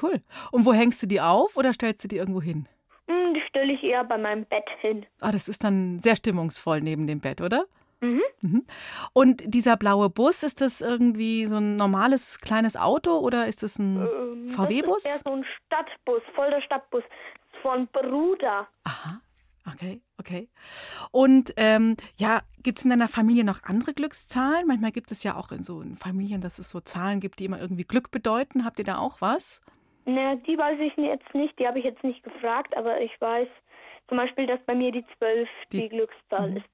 Cool. 0.00 0.20
Und 0.52 0.66
wo 0.66 0.72
hängst 0.72 1.02
du 1.02 1.06
die 1.06 1.20
auf 1.20 1.56
oder 1.56 1.72
stellst 1.72 2.04
du 2.04 2.08
die 2.08 2.16
irgendwo 2.16 2.42
hin? 2.42 2.68
Hm, 3.08 3.34
die 3.34 3.40
stelle 3.48 3.72
ich 3.72 3.82
eher 3.82 4.04
bei 4.04 4.18
meinem 4.18 4.44
Bett 4.44 4.68
hin. 4.80 5.06
Ah, 5.20 5.32
das 5.32 5.48
ist 5.48 5.64
dann 5.64 5.98
sehr 6.00 6.16
stimmungsvoll 6.16 6.80
neben 6.80 7.06
dem 7.06 7.20
Bett, 7.20 7.40
oder? 7.40 7.64
Mhm. 8.00 8.22
Mhm. 8.42 8.66
Und 9.12 9.42
dieser 9.44 9.76
blaue 9.76 10.08
Bus, 10.10 10.42
ist 10.42 10.60
das 10.60 10.80
irgendwie 10.80 11.46
so 11.46 11.56
ein 11.56 11.76
normales 11.76 12.38
kleines 12.40 12.76
Auto 12.76 13.18
oder 13.18 13.46
ist 13.46 13.62
das 13.62 13.78
ein 13.78 13.96
Ähm, 13.96 14.48
VW-Bus? 14.50 15.02
Das 15.02 15.16
ist 15.16 15.26
eher 15.26 15.32
so 15.32 15.36
ein 15.36 15.44
Stadtbus, 15.66 16.22
voll 16.34 16.50
der 16.50 16.60
Stadtbus 16.60 17.02
von 17.62 17.88
Bruder. 17.88 18.68
Aha, 18.84 19.20
okay, 19.72 20.00
okay. 20.18 20.48
Und 21.10 21.52
ähm, 21.56 21.96
ja, 22.16 22.42
gibt 22.62 22.78
es 22.78 22.84
in 22.84 22.90
deiner 22.90 23.08
Familie 23.08 23.44
noch 23.44 23.62
andere 23.64 23.94
Glückszahlen? 23.94 24.66
Manchmal 24.66 24.92
gibt 24.92 25.10
es 25.10 25.22
ja 25.22 25.36
auch 25.36 25.52
in 25.52 25.62
so 25.62 25.82
Familien, 25.98 26.40
dass 26.40 26.58
es 26.58 26.70
so 26.70 26.80
Zahlen 26.80 27.20
gibt, 27.20 27.38
die 27.38 27.44
immer 27.44 27.60
irgendwie 27.60 27.84
Glück 27.84 28.10
bedeuten. 28.10 28.64
Habt 28.64 28.78
ihr 28.78 28.84
da 28.84 28.98
auch 28.98 29.20
was? 29.20 29.60
Na, 30.06 30.34
die 30.36 30.56
weiß 30.56 30.78
ich 30.80 30.96
jetzt 30.96 31.34
nicht, 31.34 31.58
die 31.58 31.66
habe 31.66 31.78
ich 31.78 31.84
jetzt 31.84 32.02
nicht 32.02 32.22
gefragt, 32.22 32.76
aber 32.76 33.00
ich 33.00 33.12
weiß 33.20 33.48
zum 34.08 34.16
Beispiel, 34.16 34.46
dass 34.46 34.60
bei 34.64 34.74
mir 34.74 34.90
die 34.92 35.04
12 35.18 35.48
die, 35.72 35.80
Die- 35.82 35.88
Glückszahl 35.90 36.50
Mhm. 36.52 36.56
ist. 36.58 36.66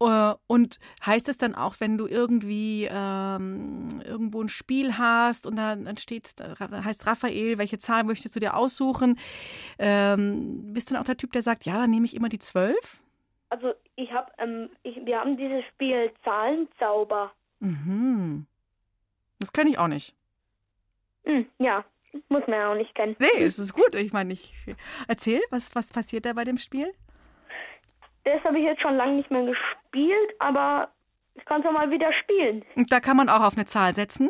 Äh, 0.00 0.34
Und 0.46 0.78
heißt 1.04 1.28
es 1.28 1.38
dann 1.38 1.54
auch, 1.54 1.76
wenn 1.80 1.98
du 1.98 2.06
irgendwie 2.06 2.88
ähm, 2.90 4.00
irgendwo 4.04 4.40
ein 4.40 4.48
Spiel 4.48 4.96
hast 4.96 5.46
und 5.46 5.56
dann, 5.56 5.84
dann 5.84 5.96
steht, 5.96 6.34
heißt 6.40 7.06
Raphael, 7.06 7.58
welche 7.58 7.78
Zahl 7.78 8.04
möchtest 8.04 8.36
du 8.36 8.40
dir 8.40 8.54
aussuchen? 8.54 9.18
Ähm, 9.78 10.72
bist 10.72 10.90
du 10.90 10.94
dann 10.94 11.02
auch 11.02 11.06
der 11.06 11.16
Typ, 11.16 11.32
der 11.32 11.42
sagt, 11.42 11.64
ja, 11.66 11.78
dann 11.78 11.90
nehme 11.90 12.06
ich 12.06 12.14
immer 12.14 12.28
die 12.28 12.38
zwölf? 12.38 13.02
Also 13.50 13.72
ich 13.96 14.12
habe, 14.12 14.30
ähm, 14.38 14.68
ich, 14.82 14.96
wir 15.04 15.18
haben 15.18 15.36
dieses 15.36 15.64
Spiel 15.74 16.12
Zahlenzauber. 16.22 17.32
Mhm. 17.60 18.46
Das 19.40 19.52
kenne 19.52 19.70
ich 19.70 19.78
auch 19.78 19.88
nicht. 19.88 20.14
Hm, 21.24 21.46
ja, 21.58 21.84
muss 22.28 22.46
man 22.46 22.58
ja 22.58 22.72
auch 22.72 22.76
nicht 22.76 22.94
kennen. 22.94 23.16
Nee, 23.18 23.42
es 23.42 23.58
ist 23.58 23.72
gut. 23.72 23.94
Ich 23.94 24.12
meine, 24.12 24.32
ich 24.32 24.54
erzähl, 25.08 25.40
was, 25.50 25.74
was 25.74 25.90
passiert 25.90 26.24
da 26.24 26.32
bei 26.32 26.44
dem 26.44 26.58
Spiel? 26.58 26.92
Das 28.28 28.44
habe 28.44 28.58
ich 28.58 28.64
jetzt 28.64 28.82
schon 28.82 28.96
lange 28.96 29.14
nicht 29.14 29.30
mehr 29.30 29.44
gespielt, 29.44 30.34
aber 30.38 30.90
ich 31.34 31.44
kann 31.46 31.60
es 31.60 31.64
ja 31.64 31.72
mal 31.72 31.90
wieder 31.90 32.12
spielen. 32.12 32.62
Und 32.76 32.92
da 32.92 33.00
kann 33.00 33.16
man 33.16 33.30
auch 33.30 33.42
auf 33.42 33.56
eine 33.56 33.64
Zahl 33.64 33.94
setzen. 33.94 34.28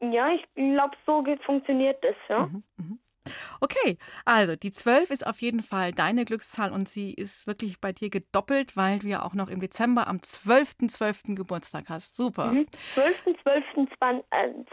Ja, 0.00 0.28
ich 0.30 0.44
glaube, 0.54 0.96
so 1.06 1.22
geht, 1.22 1.42
funktioniert 1.44 2.02
das, 2.02 2.16
ja. 2.28 2.50
Okay, 3.60 3.96
also 4.26 4.56
die 4.56 4.72
12 4.72 5.10
ist 5.10 5.26
auf 5.26 5.40
jeden 5.40 5.62
Fall 5.62 5.92
deine 5.92 6.24
Glückszahl 6.24 6.72
und 6.72 6.88
sie 6.88 7.14
ist 7.14 7.46
wirklich 7.46 7.80
bei 7.80 7.92
dir 7.92 8.10
gedoppelt, 8.10 8.76
weil 8.76 8.98
du 8.98 9.06
ja 9.06 9.22
auch 9.22 9.34
noch 9.34 9.48
im 9.48 9.60
Dezember 9.60 10.08
am 10.08 10.18
12.12. 10.18 11.34
Geburtstag 11.36 11.88
hast. 11.88 12.16
Super. 12.16 12.52
Mhm. 12.52 12.66
12.12. 12.96 14.24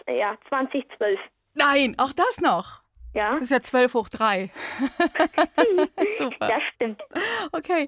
Äh, 0.07 0.19
ja, 0.19 0.37
2012. 0.49 1.19
Nein, 1.53 1.95
auch 1.97 2.13
das 2.13 2.41
noch. 2.41 2.80
Ja, 3.13 3.33
Das 3.33 3.43
ist 3.43 3.49
ja 3.51 3.61
12 3.61 3.93
hoch 3.93 4.09
3. 4.09 4.49
Super. 6.17 6.47
das 6.47 6.61
stimmt. 6.75 7.01
Okay, 7.51 7.87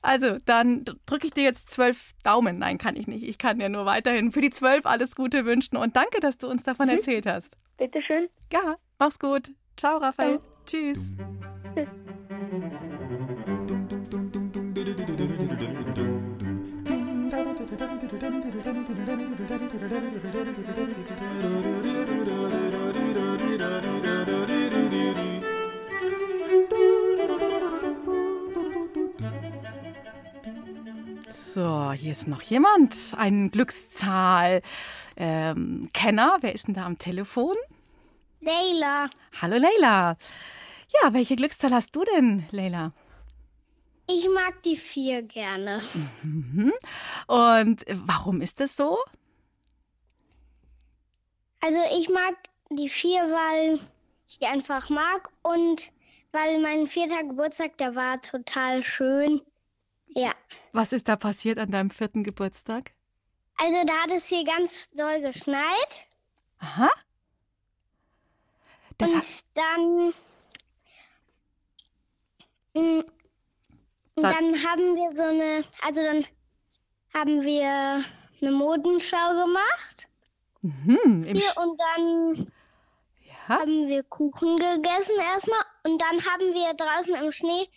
also 0.00 0.36
dann 0.44 0.84
drücke 1.06 1.26
ich 1.26 1.32
dir 1.32 1.42
jetzt 1.42 1.70
12 1.70 2.12
Daumen. 2.22 2.58
Nein, 2.58 2.78
kann 2.78 2.94
ich 2.96 3.06
nicht. 3.06 3.26
Ich 3.26 3.38
kann 3.38 3.58
dir 3.58 3.68
nur 3.68 3.84
weiterhin 3.84 4.30
für 4.30 4.40
die 4.40 4.50
12 4.50 4.86
alles 4.86 5.16
Gute 5.16 5.44
wünschen 5.44 5.76
und 5.76 5.96
danke, 5.96 6.20
dass 6.20 6.38
du 6.38 6.48
uns 6.48 6.62
davon 6.62 6.88
erzählt 6.88 7.26
hast. 7.26 7.56
Bitteschön. 7.78 8.28
Ja, 8.52 8.76
mach's 8.98 9.18
gut. 9.18 9.50
Ciao, 9.76 9.98
Raphael. 9.98 10.40
Tschüss. 10.66 11.16
So, 31.28 31.92
hier 31.92 32.12
ist 32.12 32.28
noch 32.28 32.42
jemand. 32.42 32.96
Ein 33.16 33.50
Glückszahl. 33.50 34.62
Ähm, 35.16 35.90
Kenner, 35.92 36.38
wer 36.40 36.54
ist 36.54 36.68
denn 36.68 36.74
da 36.74 36.86
am 36.86 36.96
Telefon? 36.96 37.54
Leila, 38.40 39.08
Hallo 39.42 39.56
Leila. 39.56 40.16
Ja, 41.02 41.12
welche 41.12 41.36
Glückszahl 41.36 41.72
hast 41.72 41.94
du 41.94 42.04
denn, 42.04 42.46
Leila? 42.50 42.92
ich 44.08 44.28
mag 44.34 44.62
die 44.64 44.76
vier 44.76 45.22
gerne. 45.22 45.82
Und 47.26 47.84
warum 47.88 48.40
ist 48.40 48.60
das 48.60 48.76
so? 48.76 48.98
Also 51.60 51.78
ich 51.98 52.08
mag 52.08 52.34
die 52.70 52.88
vier, 52.88 53.22
weil 53.22 53.80
ich 54.28 54.38
die 54.38 54.46
einfach 54.46 54.88
mag 54.90 55.30
und 55.42 55.90
weil 56.32 56.60
mein 56.60 56.86
vierter 56.86 57.24
Geburtstag, 57.24 57.76
der 57.78 57.96
war 57.96 58.20
total 58.22 58.82
schön. 58.82 59.40
Ja. 60.08 60.32
Was 60.72 60.92
ist 60.92 61.08
da 61.08 61.16
passiert 61.16 61.58
an 61.58 61.70
deinem 61.70 61.90
vierten 61.90 62.22
Geburtstag? 62.24 62.92
Also 63.56 63.84
da 63.84 63.92
hat 64.02 64.10
es 64.10 64.26
hier 64.26 64.44
ganz 64.44 64.88
doll 64.90 65.20
geschneit 65.20 66.06
Aha. 66.58 66.90
Das 68.98 69.12
und 69.12 69.44
dann 69.54 70.12
Mm, 72.72 73.00
und 74.14 74.22
Dann- 74.22 74.32
haben 74.64 74.94
wir 74.94 75.16
so 75.16 75.22
eine, 75.22 75.64
also 75.82 76.00
dann 76.02 76.24
haben 77.12 77.42
wir 77.42 78.00
eine 78.40 78.52
Modenschau 78.52 79.44
gemacht 79.44 80.08
hm, 80.60 81.24
im 81.24 81.34
hier 81.36 81.52
und 81.56 81.80
dann 81.80 82.52
haben 83.50 83.88
wir 83.88 84.04
Kuchen 84.04 84.58
gegessen 84.58 85.16
erstmal 85.34 85.64
und 85.84 86.00
dann 86.00 86.24
haben 86.24 86.54
wir 86.54 86.72
draußen 86.74 87.14
im 87.16 87.32
Schnee 87.32 87.68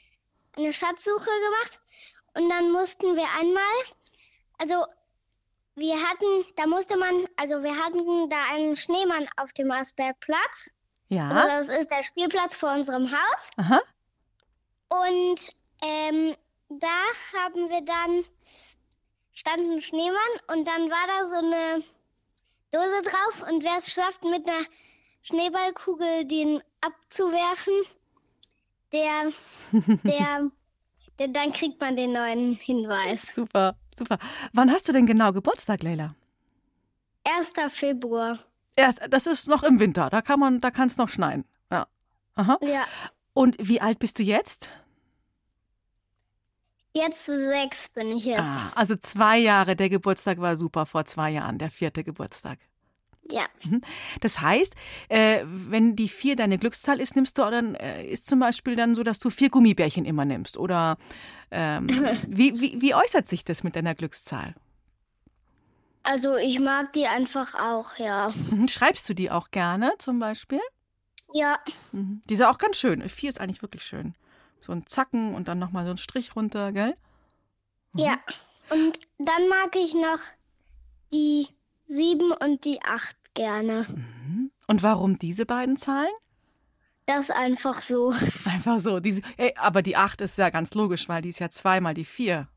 eine 0.56 0.72
Schatzsuche 0.72 1.30
gemacht 1.46 1.80
und 2.36 2.48
dann 2.50 2.72
mussten 2.72 3.16
wir 3.16 3.28
einmal, 3.40 3.64
also 4.60 4.86
wir 5.76 5.96
hatten, 5.96 6.46
da 6.56 6.68
musste 6.68 6.96
man, 6.96 7.26
also 7.38 7.64
wir 7.64 7.76
hatten 7.76 8.30
da 8.30 8.38
einen 8.52 8.78
Schneemann 8.78 9.28
auf 9.38 9.52
dem 9.54 9.72
Asbergplatz. 9.72 10.70
ja. 11.10 11.30
Also 11.30 11.72
das 11.72 11.80
ist 11.80 11.92
der 11.92 12.04
Spielplatz 12.04 12.56
vor 12.56 12.72
unserem 12.72 13.12
Haus. 13.12 13.50
Aha. 13.58 13.82
Und 14.90 15.40
ähm, 15.82 16.36
da 16.70 17.00
haben 17.40 17.70
wir 17.70 17.82
dann, 17.82 18.24
stand 19.34 19.60
ein 19.60 19.82
Schneemann 19.82 20.34
und 20.52 20.68
dann 20.68 20.92
war 20.92 21.08
da 21.08 21.30
so 21.30 21.48
eine 21.48 21.84
Dose 22.72 23.02
drauf 23.02 23.50
und 23.50 23.64
wer 23.64 23.78
es 23.80 23.92
schafft, 23.92 24.24
mit 24.24 24.48
einer 24.48 24.66
Schneeballkugel 25.24 26.26
den 26.26 26.62
abzuwerfen, 26.82 27.74
der, 28.92 29.32
der, 30.04 30.52
der, 31.20 31.28
dann 31.30 31.52
kriegt 31.52 31.80
man 31.82 31.96
den 31.96 32.14
neuen 32.14 32.54
Hinweis. 32.56 33.34
Super, 33.34 33.76
super. 33.98 34.20
Wann 34.52 34.72
hast 34.72 34.88
du 34.88 34.92
denn 34.92 35.06
genau 35.06 35.32
Geburtstag, 35.32 35.82
Leila? 35.82 36.14
1. 37.26 37.54
Februar. 37.74 38.38
Erst, 38.76 39.02
das 39.10 39.28
ist 39.28 39.48
noch 39.48 39.64
im 39.64 39.80
Winter. 39.80 40.10
Da 40.10 40.22
kann 40.22 40.40
man, 40.40 40.60
da 40.60 40.72
kann 40.72 40.88
es 40.88 40.98
noch 40.98 41.10
schneien. 41.10 41.46
Ja. 41.72 41.88
Aha. 42.36 42.58
Ja, 42.62 42.86
Und 43.34 43.56
wie 43.60 43.80
alt 43.82 44.00
bist 44.00 44.20
du 44.20 44.24
jetzt? 44.24 44.72
jetzt 46.96 47.26
sechs 47.26 47.90
bin 47.90 48.18
ich 48.18 48.26
jetzt. 48.26 48.40
Ah, 48.40 48.72
also 48.76 48.96
zwei 48.96 49.40
Jahre. 49.40 49.76
Der 49.76 49.90
Geburtstag 49.90 50.40
war 50.40 50.58
super 50.58 50.86
vor 50.86 51.06
zwei 51.06 51.32
Jahren, 51.32 51.58
der 51.58 51.72
vierte 51.72 52.04
Geburtstag. 52.04 52.60
Ja, 53.32 53.46
Das 54.20 54.42
heißt, 54.42 54.76
äh, 55.10 55.44
wenn 55.46 55.96
die 55.96 56.10
vier 56.10 56.36
deine 56.36 56.58
Glückszahl 56.58 57.00
ist, 57.00 57.16
nimmst 57.16 57.38
du 57.38 57.42
dann 57.44 57.76
äh, 57.76 58.06
ist 58.06 58.28
zum 58.28 58.40
Beispiel 58.40 58.76
dann 58.76 58.96
so, 58.96 59.04
dass 59.04 59.20
du 59.20 59.30
vier 59.30 59.50
Gummibärchen 59.50 60.04
immer 60.06 60.26
nimmst. 60.26 60.58
Oder 60.58 60.98
ähm, 61.52 61.88
wie, 62.28 62.60
wie, 62.60 62.82
wie 62.82 62.94
äußert 62.94 63.28
sich 63.28 63.46
das 63.46 63.64
mit 63.64 63.76
deiner 63.76 63.96
Glückszahl? 63.96 64.56
also 66.06 66.36
ich 66.36 66.60
mag 66.60 66.92
die 66.94 67.08
einfach 67.08 67.56
auch, 67.56 67.98
ja. 67.98 68.28
Mhm. 68.52 68.68
Schreibst 68.68 69.08
du 69.08 69.14
die 69.14 69.32
auch 69.32 69.52
gerne 69.52 69.94
zum 70.00 70.20
Beispiel? 70.20 70.60
Ja, 71.34 71.58
Mhm. 71.94 72.22
Die 72.30 72.34
ist 72.34 72.42
ja 72.42 72.52
auch 72.52 72.58
ganz 72.58 72.78
schön. 72.78 73.08
Vier 73.08 73.30
ist 73.30 73.40
eigentlich 73.40 73.62
wirklich 73.62 73.84
schön. 73.84 74.14
So 74.62 74.72
ein 74.74 74.86
Zacken 74.86 75.34
und 75.34 75.48
dann 75.48 75.60
nochmal 75.60 75.86
so 75.86 75.92
ein 75.92 75.98
Strich 75.98 76.36
runter, 76.36 76.72
gell? 76.74 76.96
ja. 77.96 78.18
Und 78.70 79.00
dann 79.18 79.48
mag 79.50 79.76
ich 79.76 79.94
noch 79.94 80.20
die 81.12 81.48
sieben 81.88 82.32
und 82.44 82.66
die 82.66 82.80
acht 82.84 83.16
gerne. 83.34 83.86
Und 84.68 84.84
warum 84.84 85.18
diese 85.20 85.46
beiden 85.46 85.78
Zahlen? 85.78 86.12
Das 87.06 87.24
ist 87.24 87.32
einfach 87.32 87.82
so. 87.82 88.12
Einfach 88.46 88.80
so. 88.80 89.00
Diese, 89.02 89.22
ey, 89.38 89.54
aber 89.58 89.82
die 89.82 89.98
acht 89.98 90.22
ist 90.22 90.38
ja 90.38 90.50
ganz 90.50 90.74
logisch, 90.74 91.10
weil 91.10 91.22
die 91.22 91.30
ist 91.30 91.40
ja 91.40 91.50
zweimal 91.50 91.94
die 91.94 92.06
vier. 92.06 92.48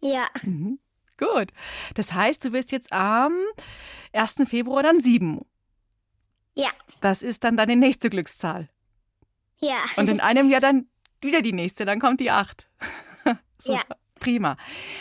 Ja, 0.00 0.26
Mhm. 0.42 0.78
Gut. 1.18 1.52
Das 1.94 2.14
heißt, 2.14 2.42
du 2.46 2.52
wirst 2.52 2.72
jetzt 2.72 2.92
am 2.94 3.32
1. 4.14 4.36
Februar 4.46 4.82
dann 4.82 5.00
sieben. 5.00 5.44
ja, 6.54 6.70
Das 7.02 7.20
ist 7.22 7.44
dann 7.44 7.58
deine 7.58 7.76
nächste 7.76 8.08
Glückszahl. 8.10 8.68
ja. 9.60 9.76
Und 9.96 10.08
in 10.08 10.18
einem 10.20 10.48
Jahr 10.48 10.62
dann 10.62 10.88
wieder 11.20 11.42
die 11.42 11.52
nächste, 11.52 11.84
dann 11.84 12.00
kommt 12.00 12.20
die 12.20 12.30
acht. 12.30 12.68
Super. 13.58 13.96
Prima. 14.20 14.56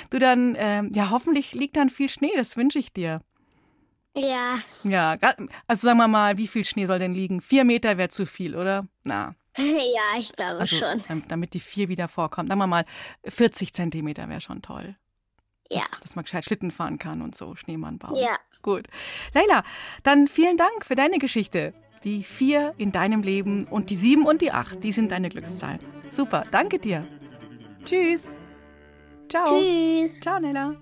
Du 0.09 0.17
dann, 0.17 0.55
ähm, 0.57 0.91
ja, 0.93 1.11
hoffentlich 1.11 1.53
liegt 1.53 1.75
dann 1.75 1.89
viel 1.89 2.09
Schnee, 2.09 2.31
das 2.35 2.57
wünsche 2.57 2.79
ich 2.79 2.91
dir. 2.91 3.21
Ja. 4.15 4.57
Ja, 4.83 5.17
also 5.67 5.87
sagen 5.87 5.99
wir 5.99 6.07
mal, 6.07 6.37
wie 6.37 6.47
viel 6.47 6.65
Schnee 6.65 6.85
soll 6.85 6.99
denn 6.99 7.13
liegen? 7.13 7.41
Vier 7.41 7.63
Meter 7.63 7.97
wäre 7.97 8.09
zu 8.09 8.25
viel, 8.25 8.55
oder? 8.55 8.87
Na. 9.03 9.35
Ja, 9.57 10.17
ich 10.17 10.31
glaube 10.33 10.59
also, 10.59 10.75
schon. 10.75 11.23
Damit 11.27 11.53
die 11.53 11.59
vier 11.59 11.89
wieder 11.89 12.07
vorkommt. 12.07 12.49
Sagen 12.49 12.59
wir 12.59 12.67
mal, 12.67 12.85
40 13.25 13.73
Zentimeter 13.73 14.29
wäre 14.29 14.41
schon 14.41 14.61
toll. 14.61 14.95
Ja. 15.69 15.81
Dass, 15.91 15.99
dass, 16.01 16.15
man 16.15 16.23
gescheit 16.23 16.45
Schlitten 16.45 16.71
fahren 16.71 16.97
kann 16.97 17.21
und 17.21 17.35
so 17.35 17.55
Schneemann 17.55 17.99
bauen. 17.99 18.15
Ja. 18.15 18.37
Gut. 18.61 18.87
Leila, 19.33 19.63
dann 20.03 20.27
vielen 20.27 20.57
Dank 20.57 20.85
für 20.85 20.95
deine 20.95 21.19
Geschichte. 21.19 21.73
Die 22.03 22.23
vier 22.23 22.73
in 22.77 22.91
deinem 22.91 23.21
Leben 23.21 23.65
und 23.65 23.89
die 23.89 23.95
sieben 23.95 24.25
und 24.25 24.41
die 24.41 24.51
acht, 24.51 24.83
die 24.83 24.93
sind 24.93 25.11
deine 25.11 25.29
Glückszahlen. 25.29 25.79
Super, 26.09 26.43
danke 26.49 26.79
dir. 26.79 27.05
Tschüss. 27.83 28.37
Ciao. 29.29 29.45
Tschüss. 29.45 30.21
Ciao, 30.21 30.39
Nella. 30.39 30.75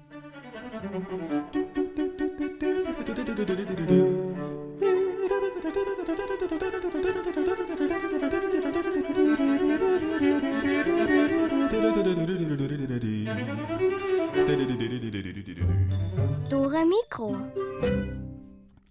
Dore 16.50 16.86
Mikro. 16.86 17.36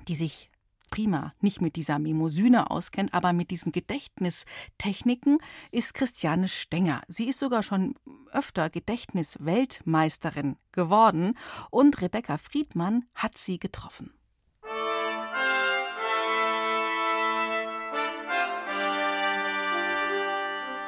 die 0.07 0.15
sich 0.15 0.49
prima 0.89 1.33
nicht 1.41 1.61
mit 1.61 1.75
dieser 1.75 1.99
Mimosyne 1.99 2.71
auskennt, 2.71 3.13
aber 3.13 3.33
mit 3.33 3.51
diesen 3.51 3.71
Gedächtnistechniken 3.71 5.39
ist 5.71 5.93
Christiane 5.93 6.47
Stenger. 6.47 7.01
Sie 7.07 7.27
ist 7.27 7.39
sogar 7.39 7.63
schon 7.63 7.93
öfter 8.31 8.69
Gedächtnisweltmeisterin 8.69 10.57
geworden 10.71 11.37
und 11.71 12.01
Rebecca 12.01 12.37
Friedmann 12.37 13.05
hat 13.15 13.37
sie 13.37 13.59
getroffen. 13.59 14.13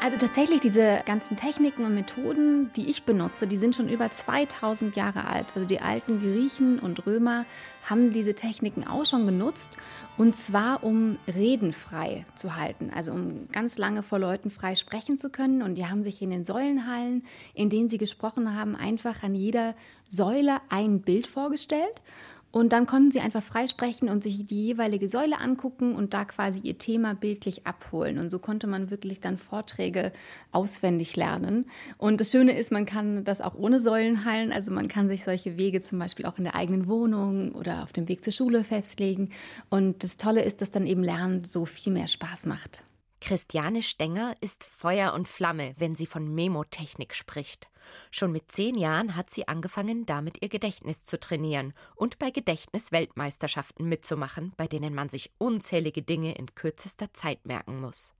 Also 0.03 0.17
tatsächlich 0.17 0.61
diese 0.61 1.03
ganzen 1.05 1.37
Techniken 1.37 1.85
und 1.85 1.93
Methoden, 1.93 2.73
die 2.75 2.89
ich 2.89 3.03
benutze, 3.03 3.45
die 3.45 3.57
sind 3.57 3.75
schon 3.75 3.87
über 3.87 4.09
2000 4.09 4.95
Jahre 4.95 5.27
alt. 5.27 5.53
Also 5.53 5.67
die 5.67 5.79
alten 5.79 6.19
Griechen 6.19 6.79
und 6.79 7.05
Römer 7.05 7.45
haben 7.87 8.11
diese 8.11 8.33
Techniken 8.33 8.87
auch 8.87 9.05
schon 9.05 9.27
genutzt. 9.27 9.69
Und 10.17 10.35
zwar 10.35 10.83
um 10.83 11.19
Reden 11.27 11.71
frei 11.71 12.25
zu 12.33 12.55
halten, 12.55 12.89
also 12.95 13.11
um 13.11 13.47
ganz 13.51 13.77
lange 13.77 14.01
vor 14.01 14.17
Leuten 14.17 14.49
frei 14.49 14.75
sprechen 14.75 15.19
zu 15.19 15.29
können. 15.29 15.61
Und 15.61 15.75
die 15.75 15.85
haben 15.85 16.03
sich 16.03 16.19
in 16.23 16.31
den 16.31 16.43
Säulenhallen, 16.43 17.23
in 17.53 17.69
denen 17.69 17.87
sie 17.87 17.99
gesprochen 17.99 18.55
haben, 18.55 18.75
einfach 18.75 19.21
an 19.21 19.35
jeder 19.35 19.75
Säule 20.09 20.61
ein 20.69 21.01
Bild 21.01 21.27
vorgestellt 21.27 22.01
und 22.51 22.73
dann 22.73 22.85
konnten 22.85 23.11
sie 23.11 23.21
einfach 23.21 23.41
freisprechen 23.41 24.09
und 24.09 24.23
sich 24.23 24.45
die 24.45 24.65
jeweilige 24.67 25.07
Säule 25.07 25.39
angucken 25.39 25.95
und 25.95 26.13
da 26.13 26.25
quasi 26.25 26.59
ihr 26.63 26.77
Thema 26.77 27.15
bildlich 27.15 27.65
abholen. 27.65 28.17
Und 28.17 28.29
so 28.29 28.39
konnte 28.39 28.67
man 28.67 28.91
wirklich 28.91 29.21
dann 29.21 29.37
Vorträge 29.37 30.11
auswendig 30.51 31.15
lernen. 31.15 31.65
Und 31.97 32.19
das 32.19 32.31
Schöne 32.31 32.57
ist, 32.57 32.71
man 32.71 32.85
kann 32.85 33.23
das 33.23 33.39
auch 33.39 33.55
ohne 33.55 33.79
Säulenhallen. 33.79 34.51
Also 34.51 34.71
man 34.71 34.89
kann 34.89 35.07
sich 35.07 35.23
solche 35.23 35.57
Wege 35.57 35.79
zum 35.79 35.99
Beispiel 35.99 36.25
auch 36.25 36.37
in 36.37 36.43
der 36.43 36.55
eigenen 36.55 36.87
Wohnung 36.87 37.53
oder 37.53 37.83
auf 37.83 37.93
dem 37.93 38.09
Weg 38.09 38.23
zur 38.23 38.33
Schule 38.33 38.65
festlegen. 38.65 39.29
Und 39.69 40.03
das 40.03 40.17
Tolle 40.17 40.43
ist, 40.43 40.61
dass 40.61 40.71
dann 40.71 40.85
eben 40.85 41.03
Lernen 41.03 41.45
so 41.45 41.65
viel 41.65 41.93
mehr 41.93 42.09
Spaß 42.09 42.47
macht. 42.47 42.83
Christiane 43.21 43.83
Stenger 43.83 44.35
ist 44.41 44.63
Feuer 44.63 45.13
und 45.13 45.27
Flamme, 45.27 45.75
wenn 45.77 45.95
sie 45.95 46.07
von 46.07 46.33
Memotechnik 46.33 47.13
spricht. 47.13 47.69
Schon 48.09 48.31
mit 48.31 48.51
zehn 48.51 48.75
Jahren 48.75 49.15
hat 49.15 49.29
sie 49.29 49.47
angefangen, 49.47 50.07
damit 50.07 50.41
ihr 50.41 50.49
Gedächtnis 50.49 51.05
zu 51.05 51.19
trainieren 51.19 51.73
und 51.95 52.17
bei 52.17 52.31
Gedächtnisweltmeisterschaften 52.31 53.87
mitzumachen, 53.87 54.53
bei 54.57 54.67
denen 54.67 54.95
man 54.95 55.07
sich 55.07 55.31
unzählige 55.37 56.01
Dinge 56.01 56.33
in 56.33 56.55
kürzester 56.55 57.13
Zeit 57.13 57.45
merken 57.45 57.79
muss. 57.79 58.13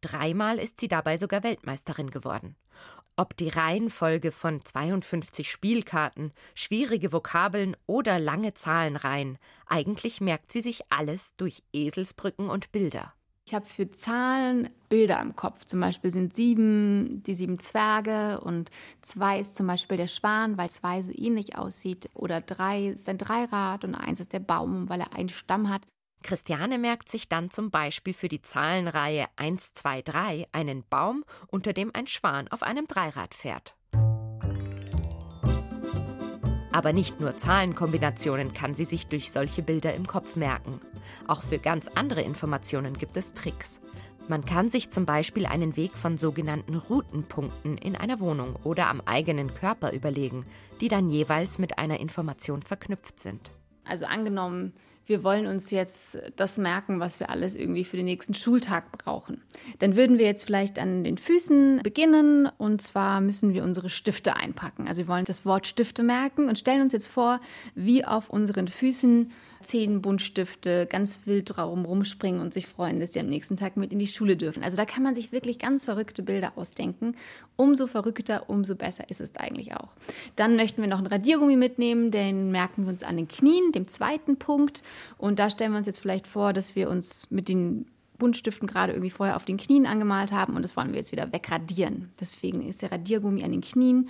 Dreimal 0.00 0.58
ist 0.60 0.78
sie 0.78 0.88
dabei 0.88 1.16
sogar 1.16 1.42
Weltmeisterin 1.42 2.10
geworden. 2.10 2.54
Ob 3.16 3.36
die 3.36 3.48
Reihenfolge 3.48 4.30
von 4.30 4.64
52 4.64 5.50
Spielkarten, 5.50 6.32
schwierige 6.54 7.12
Vokabeln 7.12 7.76
oder 7.86 8.20
lange 8.20 8.54
Zahlenreihen, 8.54 9.38
eigentlich 9.66 10.20
merkt 10.20 10.52
sie 10.52 10.60
sich 10.60 10.82
alles 10.92 11.34
durch 11.36 11.64
Eselsbrücken 11.72 12.48
und 12.48 12.70
Bilder. 12.70 13.15
Ich 13.48 13.54
habe 13.54 13.66
für 13.66 13.88
Zahlen 13.92 14.68
Bilder 14.88 15.22
im 15.22 15.36
Kopf. 15.36 15.64
Zum 15.66 15.78
Beispiel 15.78 16.10
sind 16.10 16.34
sieben 16.34 17.22
die 17.22 17.36
sieben 17.36 17.60
Zwerge 17.60 18.40
und 18.40 18.70
zwei 19.02 19.38
ist 19.38 19.54
zum 19.54 19.68
Beispiel 19.68 19.96
der 19.96 20.08
Schwan, 20.08 20.58
weil 20.58 20.68
zwei 20.68 21.00
so 21.00 21.12
ähnlich 21.14 21.56
aussieht. 21.56 22.10
Oder 22.14 22.40
drei 22.40 22.88
ist 22.88 23.08
ein 23.08 23.18
Dreirad 23.18 23.84
und 23.84 23.94
eins 23.94 24.18
ist 24.18 24.32
der 24.32 24.40
Baum, 24.40 24.88
weil 24.88 25.00
er 25.00 25.12
einen 25.14 25.28
Stamm 25.28 25.70
hat. 25.70 25.82
Christiane 26.24 26.76
merkt 26.76 27.08
sich 27.08 27.28
dann 27.28 27.52
zum 27.52 27.70
Beispiel 27.70 28.14
für 28.14 28.28
die 28.28 28.42
Zahlenreihe 28.42 29.26
1, 29.36 29.74
2, 29.74 30.02
3 30.02 30.48
einen 30.50 30.82
Baum, 30.90 31.24
unter 31.46 31.72
dem 31.72 31.94
ein 31.94 32.08
Schwan 32.08 32.48
auf 32.48 32.64
einem 32.64 32.88
Dreirad 32.88 33.32
fährt. 33.32 33.76
Aber 36.76 36.92
nicht 36.92 37.22
nur 37.22 37.34
Zahlenkombinationen 37.34 38.52
kann 38.52 38.74
sie 38.74 38.84
sich 38.84 39.06
durch 39.06 39.32
solche 39.32 39.62
Bilder 39.62 39.94
im 39.94 40.06
Kopf 40.06 40.36
merken. 40.36 40.78
Auch 41.26 41.42
für 41.42 41.58
ganz 41.58 41.88
andere 41.94 42.20
Informationen 42.20 42.92
gibt 42.92 43.16
es 43.16 43.32
Tricks. 43.32 43.80
Man 44.28 44.44
kann 44.44 44.68
sich 44.68 44.90
zum 44.90 45.06
Beispiel 45.06 45.46
einen 45.46 45.78
Weg 45.78 45.96
von 45.96 46.18
sogenannten 46.18 46.74
Routenpunkten 46.74 47.78
in 47.78 47.96
einer 47.96 48.20
Wohnung 48.20 48.56
oder 48.62 48.88
am 48.88 49.00
eigenen 49.06 49.54
Körper 49.54 49.94
überlegen, 49.94 50.44
die 50.82 50.88
dann 50.88 51.08
jeweils 51.08 51.58
mit 51.58 51.78
einer 51.78 51.98
Information 51.98 52.60
verknüpft 52.60 53.20
sind. 53.20 53.52
Also 53.84 54.04
angenommen, 54.04 54.74
wir 55.06 55.22
wollen 55.22 55.46
uns 55.46 55.70
jetzt 55.70 56.18
das 56.36 56.58
merken, 56.58 57.00
was 57.00 57.20
wir 57.20 57.30
alles 57.30 57.54
irgendwie 57.54 57.84
für 57.84 57.96
den 57.96 58.06
nächsten 58.06 58.34
Schultag 58.34 58.98
brauchen. 58.98 59.42
Dann 59.78 59.96
würden 59.96 60.18
wir 60.18 60.26
jetzt 60.26 60.44
vielleicht 60.44 60.78
an 60.78 61.04
den 61.04 61.16
Füßen 61.16 61.80
beginnen 61.82 62.48
und 62.58 62.82
zwar 62.82 63.20
müssen 63.20 63.54
wir 63.54 63.62
unsere 63.62 63.88
Stifte 63.88 64.36
einpacken. 64.36 64.88
Also 64.88 65.02
wir 65.02 65.08
wollen 65.08 65.24
das 65.24 65.44
Wort 65.44 65.66
Stifte 65.66 66.02
merken 66.02 66.48
und 66.48 66.58
stellen 66.58 66.82
uns 66.82 66.92
jetzt 66.92 67.08
vor, 67.08 67.40
wie 67.74 68.04
auf 68.04 68.30
unseren 68.30 68.68
Füßen 68.68 69.30
zehn 69.66 70.00
Buntstifte 70.00 70.86
ganz 70.86 71.20
wild 71.24 71.50
darum 71.50 71.84
rumspringen 71.84 72.40
und 72.40 72.54
sich 72.54 72.66
freuen, 72.66 73.00
dass 73.00 73.12
sie 73.12 73.20
am 73.20 73.26
nächsten 73.26 73.56
Tag 73.56 73.76
mit 73.76 73.92
in 73.92 73.98
die 73.98 74.06
Schule 74.06 74.36
dürfen. 74.36 74.62
Also 74.62 74.76
da 74.76 74.84
kann 74.84 75.02
man 75.02 75.14
sich 75.14 75.32
wirklich 75.32 75.58
ganz 75.58 75.84
verrückte 75.84 76.22
Bilder 76.22 76.52
ausdenken. 76.56 77.16
Umso 77.56 77.86
verrückter, 77.86 78.48
umso 78.48 78.76
besser 78.76 79.10
ist 79.10 79.20
es 79.20 79.36
eigentlich 79.36 79.74
auch. 79.74 79.88
Dann 80.36 80.56
möchten 80.56 80.80
wir 80.80 80.88
noch 80.88 80.98
einen 80.98 81.08
Radiergummi 81.08 81.56
mitnehmen, 81.56 82.10
den 82.10 82.50
merken 82.50 82.84
wir 82.84 82.90
uns 82.90 83.02
an 83.02 83.16
den 83.16 83.28
Knien, 83.28 83.72
dem 83.72 83.88
zweiten 83.88 84.36
Punkt. 84.36 84.82
Und 85.18 85.38
da 85.38 85.50
stellen 85.50 85.72
wir 85.72 85.78
uns 85.78 85.86
jetzt 85.86 85.98
vielleicht 85.98 86.26
vor, 86.26 86.52
dass 86.52 86.76
wir 86.76 86.88
uns 86.88 87.26
mit 87.30 87.48
den 87.48 87.86
Buntstiften 88.18 88.66
gerade 88.66 88.92
irgendwie 88.92 89.10
vorher 89.10 89.36
auf 89.36 89.44
den 89.44 89.58
Knien 89.58 89.84
angemalt 89.84 90.32
haben 90.32 90.56
und 90.56 90.62
das 90.62 90.74
wollen 90.76 90.92
wir 90.92 90.98
jetzt 90.98 91.12
wieder 91.12 91.32
wegradieren. 91.32 92.10
Deswegen 92.18 92.66
ist 92.66 92.80
der 92.80 92.92
Radiergummi 92.92 93.44
an 93.44 93.52
den 93.52 93.60
Knien. 93.60 94.08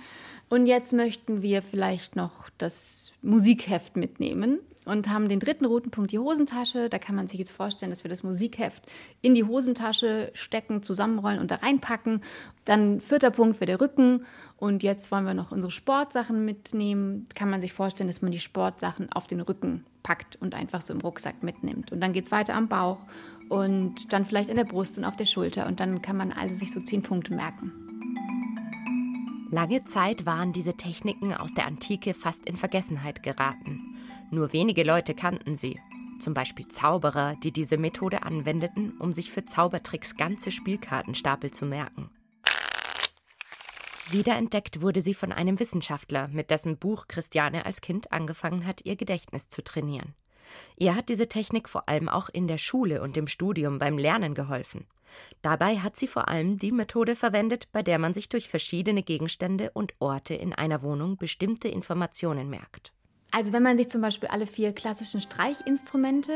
Und 0.49 0.65
jetzt 0.65 0.93
möchten 0.93 1.41
wir 1.41 1.61
vielleicht 1.61 2.15
noch 2.15 2.49
das 2.57 3.11
Musikheft 3.21 3.97
mitnehmen 3.97 4.59
und 4.87 5.09
haben 5.09 5.29
den 5.29 5.39
dritten 5.39 5.65
roten 5.65 5.91
Punkt 5.91 6.11
die 6.11 6.19
Hosentasche. 6.19 6.89
Da 6.89 6.97
kann 6.97 7.15
man 7.15 7.27
sich 7.27 7.39
jetzt 7.39 7.51
vorstellen, 7.51 7.91
dass 7.91 8.03
wir 8.03 8.09
das 8.09 8.23
Musikheft 8.23 8.83
in 9.21 9.35
die 9.35 9.43
Hosentasche 9.43 10.31
stecken, 10.33 10.81
zusammenrollen 10.81 11.39
und 11.39 11.51
da 11.51 11.55
reinpacken. 11.55 12.21
Dann 12.65 13.01
vierter 13.01 13.31
Punkt 13.31 13.59
wäre 13.59 13.67
der 13.67 13.81
Rücken. 13.81 14.25
Und 14.55 14.83
jetzt 14.83 15.11
wollen 15.11 15.25
wir 15.25 15.33
noch 15.33 15.51
unsere 15.51 15.71
Sportsachen 15.71 16.43
mitnehmen. 16.45 17.27
Kann 17.35 17.49
man 17.49 17.61
sich 17.61 17.73
vorstellen, 17.73 18.07
dass 18.07 18.21
man 18.21 18.31
die 18.31 18.39
Sportsachen 18.39 19.11
auf 19.11 19.27
den 19.27 19.41
Rücken 19.41 19.85
packt 20.03 20.37
und 20.37 20.55
einfach 20.55 20.81
so 20.81 20.93
im 20.93 21.01
Rucksack 21.01 21.43
mitnimmt. 21.43 21.91
Und 21.91 21.99
dann 21.99 22.13
geht 22.13 22.25
es 22.25 22.31
weiter 22.31 22.55
am 22.55 22.69
Bauch 22.69 23.05
und 23.49 24.13
dann 24.13 24.25
vielleicht 24.25 24.49
an 24.49 24.55
der 24.55 24.63
Brust 24.63 24.97
und 24.97 25.03
auf 25.03 25.17
der 25.17 25.25
Schulter. 25.25 25.67
Und 25.67 25.79
dann 25.79 26.01
kann 26.01 26.15
man 26.17 26.31
also 26.31 26.55
sich 26.55 26.71
so 26.71 26.79
zehn 26.79 27.03
Punkte 27.03 27.33
merken. 27.33 27.73
Lange 29.49 29.85
Zeit 29.85 30.25
waren 30.25 30.51
diese 30.51 30.73
Techniken 30.73 31.33
aus 31.33 31.53
der 31.53 31.67
Antike 31.67 32.13
fast 32.13 32.45
in 32.45 32.57
Vergessenheit 32.57 33.23
geraten. 33.23 33.96
Nur 34.29 34.53
wenige 34.53 34.83
Leute 34.83 35.13
kannten 35.13 35.55
sie. 35.55 35.79
Zum 36.19 36.33
Beispiel 36.33 36.67
Zauberer, 36.67 37.35
die 37.43 37.51
diese 37.51 37.77
Methode 37.77 38.23
anwendeten, 38.23 38.97
um 38.99 39.13
sich 39.13 39.31
für 39.31 39.45
Zaubertricks 39.45 40.17
ganze 40.17 40.51
Spielkartenstapel 40.51 41.51
zu 41.51 41.65
merken. 41.65 42.09
Wiederentdeckt 44.09 44.81
wurde 44.81 45.01
sie 45.01 45.13
von 45.13 45.31
einem 45.31 45.59
Wissenschaftler, 45.59 46.29
mit 46.29 46.49
dessen 46.49 46.77
Buch 46.77 47.07
Christiane 47.07 47.65
als 47.65 47.81
Kind 47.81 48.11
angefangen 48.11 48.65
hat, 48.65 48.85
ihr 48.85 48.95
Gedächtnis 48.95 49.49
zu 49.49 49.63
trainieren. 49.63 50.15
Ihr 50.77 50.95
hat 50.95 51.09
diese 51.09 51.27
Technik 51.27 51.67
vor 51.67 51.89
allem 51.89 52.07
auch 52.07 52.29
in 52.29 52.47
der 52.47 52.57
Schule 52.57 53.01
und 53.01 53.17
im 53.17 53.27
Studium 53.27 53.79
beim 53.79 53.97
Lernen 53.97 54.33
geholfen. 54.33 54.87
Dabei 55.41 55.79
hat 55.79 55.95
sie 55.95 56.07
vor 56.07 56.27
allem 56.29 56.57
die 56.57 56.71
Methode 56.71 57.15
verwendet, 57.15 57.69
bei 57.71 57.83
der 57.83 57.99
man 57.99 58.13
sich 58.13 58.29
durch 58.29 58.47
verschiedene 58.47 59.03
Gegenstände 59.03 59.71
und 59.71 59.93
Orte 59.99 60.35
in 60.35 60.53
einer 60.53 60.81
Wohnung 60.83 61.17
bestimmte 61.17 61.67
Informationen 61.67 62.49
merkt. 62.49 62.93
Also 63.31 63.53
wenn 63.53 63.63
man 63.63 63.77
sich 63.77 63.89
zum 63.89 64.01
Beispiel 64.01 64.29
alle 64.29 64.47
vier 64.47 64.73
klassischen 64.73 65.21
Streichinstrumente 65.21 66.31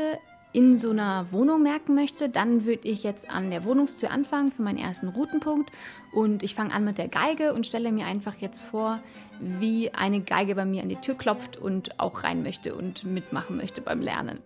in 0.52 0.78
so 0.78 0.90
einer 0.90 1.32
Wohnung 1.32 1.62
merken 1.62 1.94
möchte, 1.94 2.28
dann 2.28 2.66
würde 2.66 2.86
ich 2.86 3.02
jetzt 3.02 3.30
an 3.30 3.50
der 3.50 3.64
Wohnungstür 3.64 4.10
anfangen 4.10 4.52
für 4.52 4.62
meinen 4.62 4.78
ersten 4.78 5.08
Routenpunkt. 5.08 5.70
Und 6.12 6.42
ich 6.42 6.54
fange 6.54 6.74
an 6.74 6.84
mit 6.84 6.98
der 6.98 7.08
Geige 7.08 7.54
und 7.54 7.66
stelle 7.66 7.90
mir 7.90 8.06
einfach 8.06 8.36
jetzt 8.36 8.60
vor, 8.60 9.00
wie 9.40 9.92
eine 9.94 10.20
Geige 10.20 10.54
bei 10.54 10.66
mir 10.66 10.82
an 10.82 10.90
die 10.90 10.96
Tür 10.96 11.14
klopft 11.14 11.56
und 11.56 11.98
auch 11.98 12.22
rein 12.22 12.42
möchte 12.42 12.74
und 12.74 13.04
mitmachen 13.04 13.56
möchte 13.56 13.80
beim 13.80 14.00
Lernen. 14.00 14.40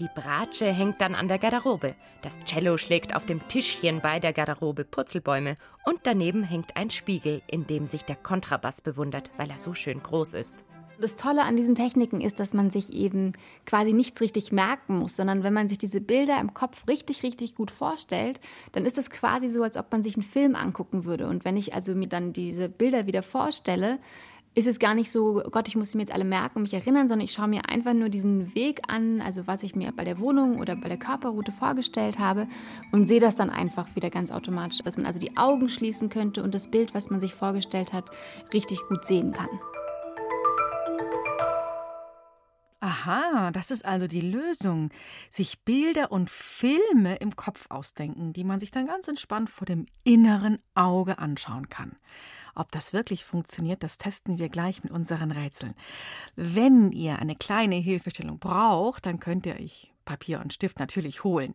Die 0.00 0.08
Bratsche 0.14 0.72
hängt 0.72 1.02
dann 1.02 1.14
an 1.14 1.28
der 1.28 1.38
Garderobe. 1.38 1.94
Das 2.22 2.40
Cello 2.46 2.78
schlägt 2.78 3.14
auf 3.14 3.26
dem 3.26 3.46
Tischchen 3.48 4.00
bei 4.00 4.18
der 4.18 4.32
Garderobe 4.32 4.86
Purzelbäume. 4.86 5.56
Und 5.84 6.00
daneben 6.04 6.42
hängt 6.42 6.74
ein 6.74 6.88
Spiegel, 6.88 7.42
in 7.46 7.66
dem 7.66 7.86
sich 7.86 8.06
der 8.06 8.16
Kontrabass 8.16 8.80
bewundert, 8.80 9.30
weil 9.36 9.50
er 9.50 9.58
so 9.58 9.74
schön 9.74 10.02
groß 10.02 10.32
ist. 10.32 10.64
Das 10.98 11.16
Tolle 11.16 11.42
an 11.42 11.56
diesen 11.56 11.74
Techniken 11.74 12.22
ist, 12.22 12.40
dass 12.40 12.54
man 12.54 12.70
sich 12.70 12.94
eben 12.94 13.34
quasi 13.66 13.92
nichts 13.92 14.22
richtig 14.22 14.52
merken 14.52 14.98
muss, 14.98 15.16
sondern 15.16 15.42
wenn 15.42 15.52
man 15.52 15.68
sich 15.68 15.76
diese 15.76 16.00
Bilder 16.00 16.40
im 16.40 16.54
Kopf 16.54 16.88
richtig, 16.88 17.22
richtig 17.22 17.54
gut 17.54 17.70
vorstellt, 17.70 18.40
dann 18.72 18.86
ist 18.86 18.96
es 18.96 19.10
quasi 19.10 19.50
so, 19.50 19.62
als 19.62 19.76
ob 19.76 19.92
man 19.92 20.02
sich 20.02 20.14
einen 20.14 20.22
Film 20.22 20.54
angucken 20.54 21.04
würde. 21.04 21.26
Und 21.26 21.44
wenn 21.44 21.58
ich 21.58 21.74
also 21.74 21.94
mir 21.94 22.08
dann 22.08 22.32
diese 22.32 22.70
Bilder 22.70 23.06
wieder 23.06 23.22
vorstelle, 23.22 23.98
ist 24.54 24.66
es 24.66 24.78
gar 24.80 24.94
nicht 24.94 25.12
so, 25.12 25.42
oh 25.44 25.50
Gott, 25.50 25.68
ich 25.68 25.76
muss 25.76 25.94
mir 25.94 26.02
jetzt 26.02 26.12
alle 26.12 26.24
merken 26.24 26.56
und 26.56 26.62
mich 26.62 26.74
erinnern, 26.74 27.06
sondern 27.06 27.24
ich 27.24 27.32
schaue 27.32 27.48
mir 27.48 27.68
einfach 27.68 27.94
nur 27.94 28.08
diesen 28.08 28.54
Weg 28.54 28.82
an, 28.88 29.20
also 29.20 29.46
was 29.46 29.62
ich 29.62 29.76
mir 29.76 29.92
bei 29.92 30.04
der 30.04 30.18
Wohnung 30.18 30.58
oder 30.58 30.74
bei 30.74 30.88
der 30.88 30.98
Körperroute 30.98 31.52
vorgestellt 31.52 32.18
habe 32.18 32.48
und 32.90 33.04
sehe 33.04 33.20
das 33.20 33.36
dann 33.36 33.50
einfach 33.50 33.94
wieder 33.94 34.10
ganz 34.10 34.32
automatisch, 34.32 34.78
dass 34.78 34.96
man 34.96 35.06
also 35.06 35.20
die 35.20 35.36
Augen 35.36 35.68
schließen 35.68 36.08
könnte 36.08 36.42
und 36.42 36.52
das 36.54 36.68
Bild, 36.68 36.94
was 36.94 37.10
man 37.10 37.20
sich 37.20 37.32
vorgestellt 37.32 37.92
hat, 37.92 38.10
richtig 38.52 38.80
gut 38.88 39.04
sehen 39.04 39.32
kann. 39.32 39.48
Aha, 42.80 43.50
das 43.52 43.70
ist 43.70 43.84
also 43.84 44.06
die 44.06 44.22
Lösung. 44.22 44.88
Sich 45.30 45.64
Bilder 45.64 46.10
und 46.10 46.30
Filme 46.30 47.16
im 47.16 47.36
Kopf 47.36 47.66
ausdenken, 47.68 48.32
die 48.32 48.44
man 48.44 48.58
sich 48.58 48.70
dann 48.70 48.86
ganz 48.86 49.06
entspannt 49.06 49.50
vor 49.50 49.66
dem 49.66 49.86
inneren 50.02 50.58
Auge 50.74 51.18
anschauen 51.18 51.68
kann. 51.68 51.96
Ob 52.54 52.70
das 52.72 52.92
wirklich 52.92 53.24
funktioniert, 53.24 53.82
das 53.82 53.98
testen 53.98 54.38
wir 54.38 54.48
gleich 54.48 54.82
mit 54.82 54.92
unseren 54.92 55.30
Rätseln. 55.30 55.74
Wenn 56.36 56.92
ihr 56.92 57.18
eine 57.18 57.36
kleine 57.36 57.76
Hilfestellung 57.76 58.38
braucht, 58.38 59.06
dann 59.06 59.20
könnt 59.20 59.46
ihr 59.46 59.54
euch 59.54 59.92
Papier 60.04 60.40
und 60.40 60.52
Stift 60.52 60.80
natürlich 60.80 61.22
holen. 61.22 61.54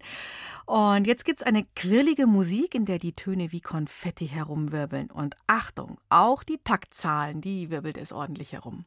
Und 0.66 1.08
jetzt 1.08 1.26
gibt 1.26 1.40
es 1.40 1.44
eine 1.44 1.66
quirlige 1.76 2.26
Musik, 2.26 2.74
in 2.74 2.86
der 2.86 3.00
die 3.00 3.14
Töne 3.14 3.52
wie 3.52 3.60
Konfetti 3.60 4.28
herumwirbeln. 4.28 5.12
Und 5.12 5.36
Achtung, 5.48 5.98
auch 6.10 6.44
die 6.44 6.60
Taktzahlen, 6.64 7.42
die 7.42 7.70
wirbelt 7.70 7.98
es 7.98 8.14
ordentlich 8.14 8.54
herum. 8.54 8.86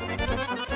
Musik 0.00 0.67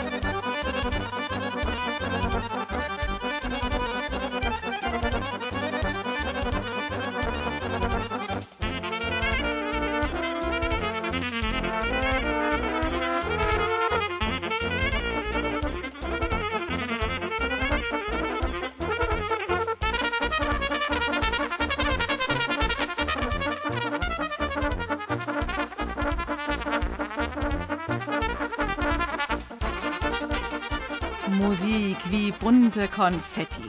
bunte 32.42 32.88
Konfetti. 32.88 33.62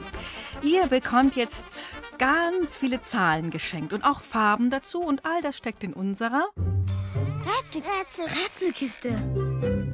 Ihr 0.64 0.88
bekommt 0.88 1.36
jetzt 1.36 1.94
ganz 2.18 2.76
viele 2.76 3.00
Zahlen 3.00 3.50
geschenkt 3.50 3.92
und 3.92 4.02
auch 4.02 4.20
Farben 4.20 4.68
dazu 4.68 5.00
und 5.00 5.24
all 5.24 5.40
das 5.42 5.56
steckt 5.56 5.84
in 5.84 5.92
unserer 5.92 6.48
Rätsel, 6.56 7.82
Rätsel, 7.82 8.24
Rätselkiste. 8.24 9.86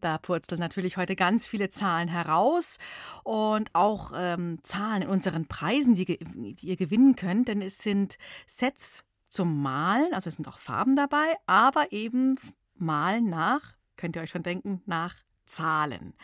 Da 0.00 0.16
purzeln 0.16 0.58
natürlich 0.58 0.96
heute 0.96 1.16
ganz 1.16 1.46
viele 1.46 1.68
Zahlen 1.68 2.08
heraus 2.08 2.78
und 3.24 3.68
auch 3.74 4.12
ähm, 4.16 4.58
Zahlen 4.62 5.02
in 5.02 5.08
unseren 5.08 5.46
Preisen, 5.46 5.92
die, 5.92 6.06
die 6.06 6.66
ihr 6.66 6.76
gewinnen 6.76 7.16
könnt, 7.16 7.48
denn 7.48 7.60
es 7.60 7.76
sind 7.76 8.16
Sets 8.46 9.04
zum 9.28 9.60
Malen, 9.60 10.14
also 10.14 10.28
es 10.28 10.36
sind 10.36 10.48
auch 10.48 10.58
Farben 10.58 10.96
dabei, 10.96 11.36
aber 11.46 11.92
eben 11.92 12.36
Malen 12.74 13.28
nach, 13.28 13.74
könnt 13.98 14.16
ihr 14.16 14.22
euch 14.22 14.30
schon 14.30 14.42
denken, 14.42 14.80
nach 14.86 15.23
Zahlen. 15.46 16.14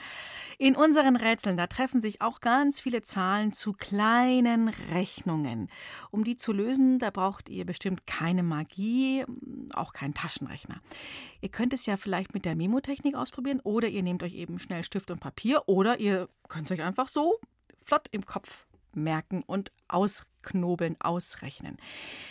In 0.58 0.76
unseren 0.76 1.16
Rätseln, 1.16 1.56
da 1.56 1.66
treffen 1.66 2.00
sich 2.00 2.20
auch 2.20 2.40
ganz 2.40 2.80
viele 2.80 3.02
Zahlen 3.02 3.52
zu 3.52 3.72
kleinen 3.72 4.68
Rechnungen. 4.92 5.70
Um 6.10 6.24
die 6.24 6.36
zu 6.36 6.52
lösen, 6.52 6.98
da 6.98 7.10
braucht 7.10 7.48
ihr 7.48 7.64
bestimmt 7.64 8.06
keine 8.06 8.42
Magie, 8.42 9.24
auch 9.74 9.92
keinen 9.92 10.14
Taschenrechner. 10.14 10.80
Ihr 11.40 11.48
könnt 11.48 11.72
es 11.72 11.86
ja 11.86 11.96
vielleicht 11.96 12.34
mit 12.34 12.44
der 12.44 12.56
Memotechnik 12.56 13.14
ausprobieren 13.14 13.60
oder 13.60 13.88
ihr 13.88 14.02
nehmt 14.02 14.22
euch 14.22 14.34
eben 14.34 14.58
schnell 14.58 14.84
Stift 14.84 15.10
und 15.10 15.20
Papier 15.20 15.62
oder 15.66 15.98
ihr 15.98 16.26
könnt 16.48 16.70
es 16.70 16.78
euch 16.78 16.84
einfach 16.84 17.08
so 17.08 17.38
flott 17.82 18.08
im 18.10 18.26
Kopf 18.26 18.66
merken 18.94 19.42
und 19.46 19.72
ausknobeln, 19.88 20.96
ausrechnen. 21.00 21.76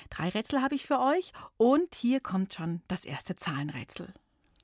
Drei 0.09 0.29
Rätsel 0.29 0.61
habe 0.61 0.75
ich 0.75 0.85
für 0.85 0.99
euch 0.99 1.31
und 1.57 1.95
hier 1.95 2.19
kommt 2.19 2.53
schon 2.53 2.81
das 2.87 3.05
erste 3.05 3.35
Zahlenrätsel. 3.35 4.13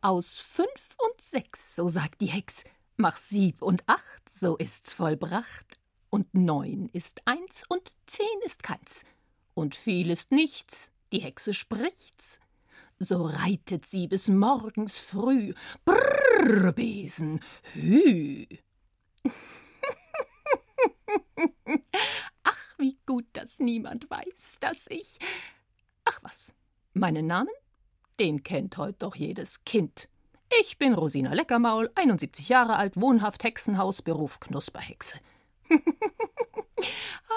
Aus 0.05 0.37
fünf 0.37 0.95
und 0.99 1.19
sechs, 1.19 1.75
so 1.75 1.89
sagt 1.89 2.21
die 2.21 2.27
Hex, 2.27 2.63
mach 2.95 3.17
sieb 3.17 3.63
und 3.63 3.83
acht, 3.87 4.29
so 4.29 4.55
ist's 4.55 4.93
vollbracht. 4.93 5.79
Und 6.11 6.31
neun 6.35 6.89
ist 6.93 7.23
eins 7.25 7.63
und 7.69 7.91
zehn 8.05 8.39
ist 8.45 8.61
keins. 8.61 9.03
Und 9.55 9.73
viel 9.73 10.11
ist 10.11 10.31
nichts, 10.31 10.91
die 11.11 11.21
Hexe 11.21 11.55
spricht's. 11.55 12.39
So 12.99 13.23
reitet 13.23 13.87
sie 13.87 14.05
bis 14.05 14.27
morgens 14.27 14.99
früh. 14.99 15.53
Brrr, 15.85 16.71
Besen, 16.71 17.39
hü. 17.73 18.45
Ach, 22.43 22.77
wie 22.77 22.99
gut, 23.07 23.25
dass 23.33 23.57
niemand 23.57 24.07
weiß, 24.11 24.57
dass 24.59 24.85
ich. 24.85 25.17
Ach 26.03 26.19
was, 26.21 26.53
meinen 26.93 27.25
Namen? 27.25 27.49
Den 28.19 28.43
kennt 28.43 28.77
heut 28.77 28.95
doch 28.99 29.15
jedes 29.15 29.65
Kind. 29.65 30.07
Ich 30.61 30.77
bin 30.77 30.93
Rosina 30.93 31.33
Leckermaul, 31.33 31.89
71 31.95 32.47
Jahre 32.47 32.77
alt, 32.77 32.95
wohnhaft 32.95 33.43
Hexenhaus, 33.43 34.01
Beruf 34.01 34.39
Knusperhexe. 34.39 35.19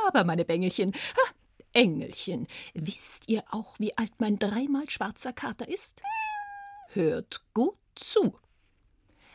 Aber 0.09 0.25
meine 0.25 0.45
Bengelchen, 0.45 0.93
ha, 0.93 1.33
Engelchen, 1.73 2.47
wisst 2.75 3.29
ihr 3.29 3.43
auch, 3.51 3.79
wie 3.79 3.97
alt 3.97 4.12
mein 4.21 4.38
dreimal 4.38 4.88
schwarzer 4.88 5.33
Kater 5.33 5.69
ist? 5.69 6.01
Hört 6.93 7.43
gut 7.55 7.77
zu. 7.95 8.35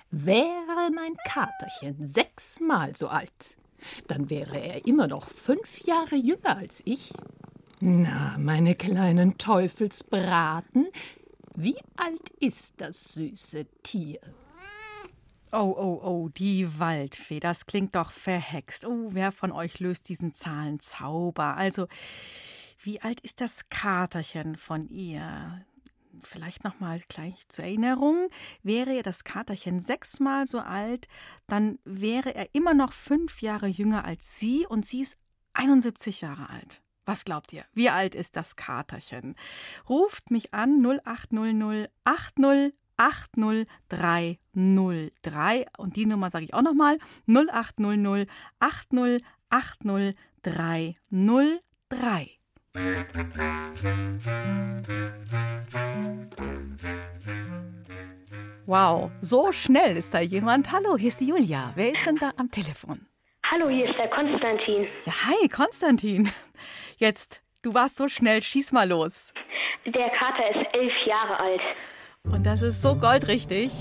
Wäre 0.10 0.91
mein 0.95 1.15
Katerchen 1.27 2.08
sechsmal 2.08 2.95
so 2.95 3.08
alt, 3.08 3.58
dann 4.08 4.29
wäre 4.29 4.60
er 4.60 4.86
immer 4.86 5.08
noch 5.08 5.27
fünf 5.27 5.82
Jahre 5.82 6.15
jünger 6.15 6.58
als 6.58 6.82
ich. 6.86 7.12
Na, 7.79 8.38
meine 8.38 8.75
kleinen 8.75 9.38
Teufelsbraten, 9.38 10.88
wie 11.55 11.77
alt 11.97 12.29
ist 12.39 12.75
das 12.81 13.13
süße 13.13 13.65
Tier? 13.83 14.19
Oh, 15.51 15.75
oh, 15.77 16.01
oh, 16.03 16.29
die 16.29 16.79
Waldfee, 16.79 17.39
das 17.39 17.67
klingt 17.67 17.95
doch 17.95 18.11
verhext. 18.11 18.85
Oh, 18.85 19.09
wer 19.11 19.31
von 19.31 19.51
euch 19.51 19.79
löst 19.79 20.09
diesen 20.09 20.33
Zahlenzauber? 20.33 21.55
Also, 21.55 21.87
wie 22.81 23.01
alt 23.01 23.21
ist 23.21 23.39
das 23.39 23.69
Katerchen 23.69 24.55
von 24.55 24.89
ihr? 24.89 25.65
vielleicht 26.21 26.63
noch 26.63 26.79
mal 26.79 27.01
gleich 27.07 27.47
zur 27.47 27.65
Erinnerung, 27.65 28.29
wäre 28.61 29.01
das 29.01 29.23
Katerchen 29.23 29.79
sechsmal 29.79 30.47
so 30.47 30.59
alt, 30.59 31.07
dann 31.47 31.79
wäre 31.85 32.35
er 32.35 32.53
immer 32.53 32.73
noch 32.73 32.93
fünf 32.93 33.41
Jahre 33.41 33.67
jünger 33.67 34.05
als 34.05 34.39
sie 34.39 34.65
und 34.67 34.85
sie 34.85 35.01
ist 35.01 35.17
71 35.53 36.21
Jahre 36.21 36.49
alt. 36.49 36.83
Was 37.05 37.25
glaubt 37.25 37.51
ihr? 37.51 37.65
Wie 37.73 37.89
alt 37.89 38.15
ist 38.15 38.37
das 38.37 38.55
Katerchen? 38.55 39.35
Ruft 39.89 40.31
mich 40.31 40.53
an 40.53 40.81
0800 40.85 41.91
80 42.05 42.73
80303 42.95 45.65
und 45.77 45.95
die 45.95 46.05
Nummer 46.05 46.29
sage 46.29 46.45
ich 46.45 46.53
auch 46.53 46.61
nochmal 46.61 46.99
0800 47.27 48.29
80 48.59 49.23
80303. 49.49 52.29
Wow, 58.65 59.11
so 59.19 59.51
schnell 59.51 59.97
ist 59.97 60.13
da 60.13 60.21
jemand. 60.21 60.71
Hallo, 60.71 60.95
hier 60.97 61.09
ist 61.09 61.19
die 61.19 61.27
Julia. 61.27 61.73
Wer 61.75 61.91
ist 61.91 62.05
denn 62.05 62.15
da 62.15 62.31
am 62.37 62.49
Telefon? 62.49 63.05
Hallo, 63.51 63.67
hier 63.69 63.87
ist 63.87 63.97
der 63.99 64.09
Konstantin. 64.09 64.87
Ja, 65.05 65.13
hi, 65.27 65.49
Konstantin. 65.49 66.31
Jetzt, 66.97 67.41
du 67.62 67.73
warst 67.73 67.95
so 67.97 68.08
schnell, 68.08 68.41
schieß 68.41 68.71
mal 68.71 68.88
los. 68.88 69.34
Der 69.86 70.10
Kater 70.10 70.49
ist 70.49 70.77
elf 70.77 70.93
Jahre 71.06 71.39
alt. 71.39 71.62
Und 72.23 72.45
das 72.45 72.62
ist 72.62 72.82
so 72.82 72.95
goldrichtig. 72.95 73.71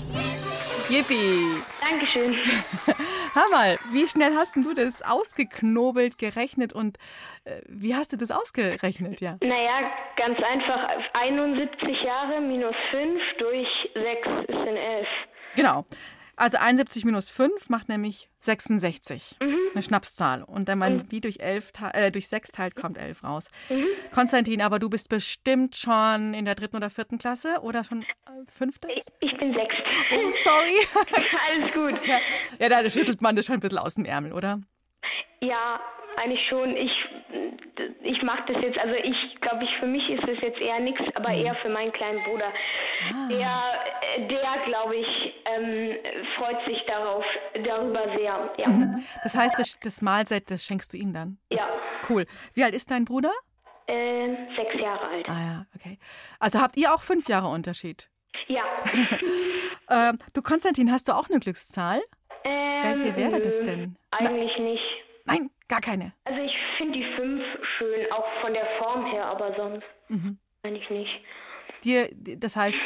Yippie! 0.89 1.61
Dankeschön. 1.79 2.33
Hör 3.33 3.49
mal, 3.51 3.77
wie 3.91 4.07
schnell 4.07 4.35
hast 4.35 4.55
denn 4.55 4.63
du 4.63 4.73
das 4.73 5.01
ausgeknobelt, 5.01 6.17
gerechnet 6.17 6.73
und 6.73 6.97
äh, 7.45 7.61
wie 7.67 7.95
hast 7.95 8.13
du 8.13 8.17
das 8.17 8.31
ausgerechnet, 8.31 9.21
ja? 9.21 9.37
Naja, 9.41 9.91
ganz 10.17 10.37
einfach. 10.43 10.87
71 11.25 12.03
Jahre 12.03 12.41
minus 12.41 12.75
5 12.91 13.21
durch 13.39 13.67
6 13.95 14.07
ist 14.49 14.67
in 14.67 14.75
11. 14.75 15.07
Genau. 15.55 15.85
Also 16.35 16.57
71 16.57 17.05
minus 17.05 17.29
5 17.29 17.69
macht 17.69 17.89
nämlich 17.89 18.29
66. 18.39 19.37
Mhm. 19.39 19.55
Eine 19.73 19.83
Schnapszahl. 19.83 20.43
Und 20.43 20.67
wenn 20.67 20.79
man 20.79 21.07
die 21.07 21.19
durch, 21.19 21.39
11, 21.39 21.71
äh, 21.93 22.11
durch 22.11 22.27
6 22.27 22.51
teilt, 22.51 22.75
kommt 22.75 22.97
11 22.97 23.23
raus. 23.23 23.51
Konstantin, 24.13 24.61
aber 24.61 24.79
du 24.79 24.89
bist 24.89 25.09
bestimmt 25.09 25.75
schon 25.75 26.33
in 26.33 26.45
der 26.45 26.55
dritten 26.55 26.75
oder 26.75 26.89
vierten 26.89 27.19
Klasse 27.19 27.59
oder 27.61 27.83
schon 27.83 28.01
äh, 28.01 28.05
fünfte? 28.51 28.87
Ich, 28.95 29.03
ich 29.19 29.37
bin 29.37 29.53
sechs. 29.53 29.75
Oh, 30.11 30.31
sorry. 30.31 30.75
Alles 31.55 31.73
gut. 31.73 31.99
ja, 32.59 32.69
da 32.69 32.89
schüttelt 32.89 33.21
man 33.21 33.35
das 33.35 33.45
schon 33.45 33.55
ein 33.55 33.59
bisschen 33.59 33.77
aus 33.77 33.95
dem 33.95 34.05
Ärmel, 34.05 34.33
oder? 34.33 34.59
Ja, 35.41 35.79
eigentlich 36.17 36.47
schon. 36.49 36.75
Ich, 36.75 36.91
ich 38.03 38.21
mache 38.21 38.53
das 38.53 38.61
jetzt, 38.63 38.77
also 38.77 38.93
ich 38.95 39.41
glaube, 39.41 39.63
ich 39.63 39.69
für 39.79 39.85
mich 39.87 40.07
ist 40.09 40.23
das 40.23 40.37
jetzt 40.41 40.59
eher 40.59 40.79
nichts, 40.79 41.01
aber 41.15 41.29
Mhm. 41.29 41.45
eher 41.45 41.55
für 41.55 41.69
meinen 41.69 41.91
kleinen 41.91 42.23
Bruder. 42.23 42.51
Ah. 43.11 43.27
Der, 43.29 44.27
der 44.27 44.63
glaube 44.65 44.95
ich, 44.95 45.33
ähm, 45.53 45.95
freut 46.37 46.63
sich 46.65 46.81
darauf, 46.87 47.23
darüber 47.63 48.03
sehr. 48.17 48.53
Ja. 48.57 48.67
Mhm. 48.67 49.03
Das 49.23 49.35
heißt, 49.35 49.57
das, 49.57 49.77
das 49.81 50.01
Mahlset, 50.01 50.49
das 50.51 50.63
schenkst 50.65 50.93
du 50.93 50.97
ihm 50.97 51.13
dann? 51.13 51.37
Ja. 51.51 51.69
Cool. 52.09 52.25
Wie 52.53 52.63
alt 52.63 52.73
ist 52.73 52.91
dein 52.91 53.05
Bruder? 53.05 53.31
Äh, 53.87 54.29
sechs 54.55 54.75
Jahre 54.79 55.07
alt. 55.07 55.27
Ah 55.27 55.39
ja, 55.41 55.65
okay. 55.75 55.97
Also 56.39 56.61
habt 56.61 56.77
ihr 56.77 56.93
auch 56.93 57.01
fünf 57.01 57.27
Jahre 57.27 57.47
Unterschied? 57.47 58.09
Ja. 58.47 58.63
Ähm, 59.89 60.17
du, 60.33 60.41
Konstantin, 60.41 60.91
hast 60.91 61.07
du 61.09 61.11
auch 61.11 61.29
eine 61.29 61.39
Glückszahl? 61.39 62.01
Ähm, 62.45 62.83
Welche 62.83 63.15
wäre 63.17 63.39
das 63.41 63.61
denn? 63.63 63.97
Eigentlich 64.11 64.57
nicht. 64.57 64.83
Nein, 65.25 65.49
gar 65.73 65.81
keine. 65.81 66.13
Also 66.25 66.39
ich 66.41 66.53
finde 66.77 66.99
die 66.99 67.15
fünf 67.15 67.41
schön, 67.77 68.11
auch 68.13 68.25
von 68.41 68.53
der 68.53 68.67
Form 68.77 69.05
her, 69.11 69.25
aber 69.25 69.55
sonst 69.55 69.85
Mhm. 70.09 70.37
eigentlich 70.63 70.89
nicht. 70.91 71.11
Dir, 71.83 72.09
das 72.13 72.55
heißt, 72.55 72.77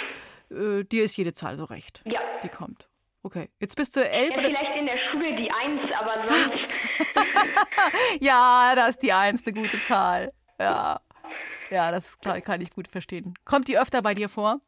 äh, 0.51 0.83
dir 0.85 1.03
ist 1.03 1.17
jede 1.17 1.33
Zahl 1.33 1.57
so 1.57 1.65
recht, 1.65 2.03
Ja. 2.05 2.21
die 2.43 2.49
kommt. 2.49 2.87
Okay, 3.23 3.49
jetzt 3.59 3.75
bist 3.75 3.95
du 3.97 3.99
elf 4.09 4.33
Ja, 4.35 4.41
vielleicht 4.41 4.75
in 4.77 4.85
der 4.85 4.97
Schule 5.11 5.35
die 5.35 5.51
Eins, 5.51 5.81
aber 5.99 6.27
sonst. 6.29 6.73
Ja, 8.21 8.73
da 8.75 8.87
ist 8.87 8.99
die 9.03 9.11
Eins 9.11 9.45
eine 9.45 9.53
gute 9.53 9.79
Zahl. 9.81 10.31
Ja, 10.59 11.01
ja, 11.69 11.91
das 11.91 12.17
kann, 12.21 12.41
kann 12.41 12.61
ich 12.61 12.71
gut 12.71 12.87
verstehen. 12.87 13.33
Kommt 13.43 13.67
die 13.67 13.77
öfter 13.77 14.01
bei 14.01 14.13
dir 14.13 14.29
vor? 14.29 14.61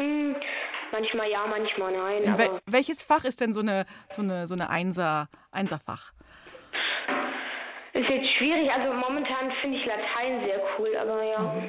Hm, 0.00 0.34
manchmal 0.92 1.30
ja, 1.30 1.46
manchmal 1.46 1.92
nein. 1.92 2.22
In 2.22 2.38
wel 2.38 2.60
welches 2.66 3.02
Fach 3.02 3.24
ist 3.24 3.40
denn 3.40 3.52
so 3.52 3.60
eine 3.60 3.84
so 4.08 4.22
eine 4.22 4.46
so 4.48 4.54
eine 4.54 4.70
Einser 4.70 5.28
Einserfach? 5.50 6.12
Ist 7.94 8.08
jetzt 8.10 8.34
schwierig. 8.36 8.70
Also 8.72 8.92
momentan 8.92 9.50
finde 9.60 9.78
ich 9.78 9.86
Latein 9.86 10.44
sehr 10.44 10.60
cool, 10.78 10.96
aber 10.96 11.22
ja. 11.22 11.62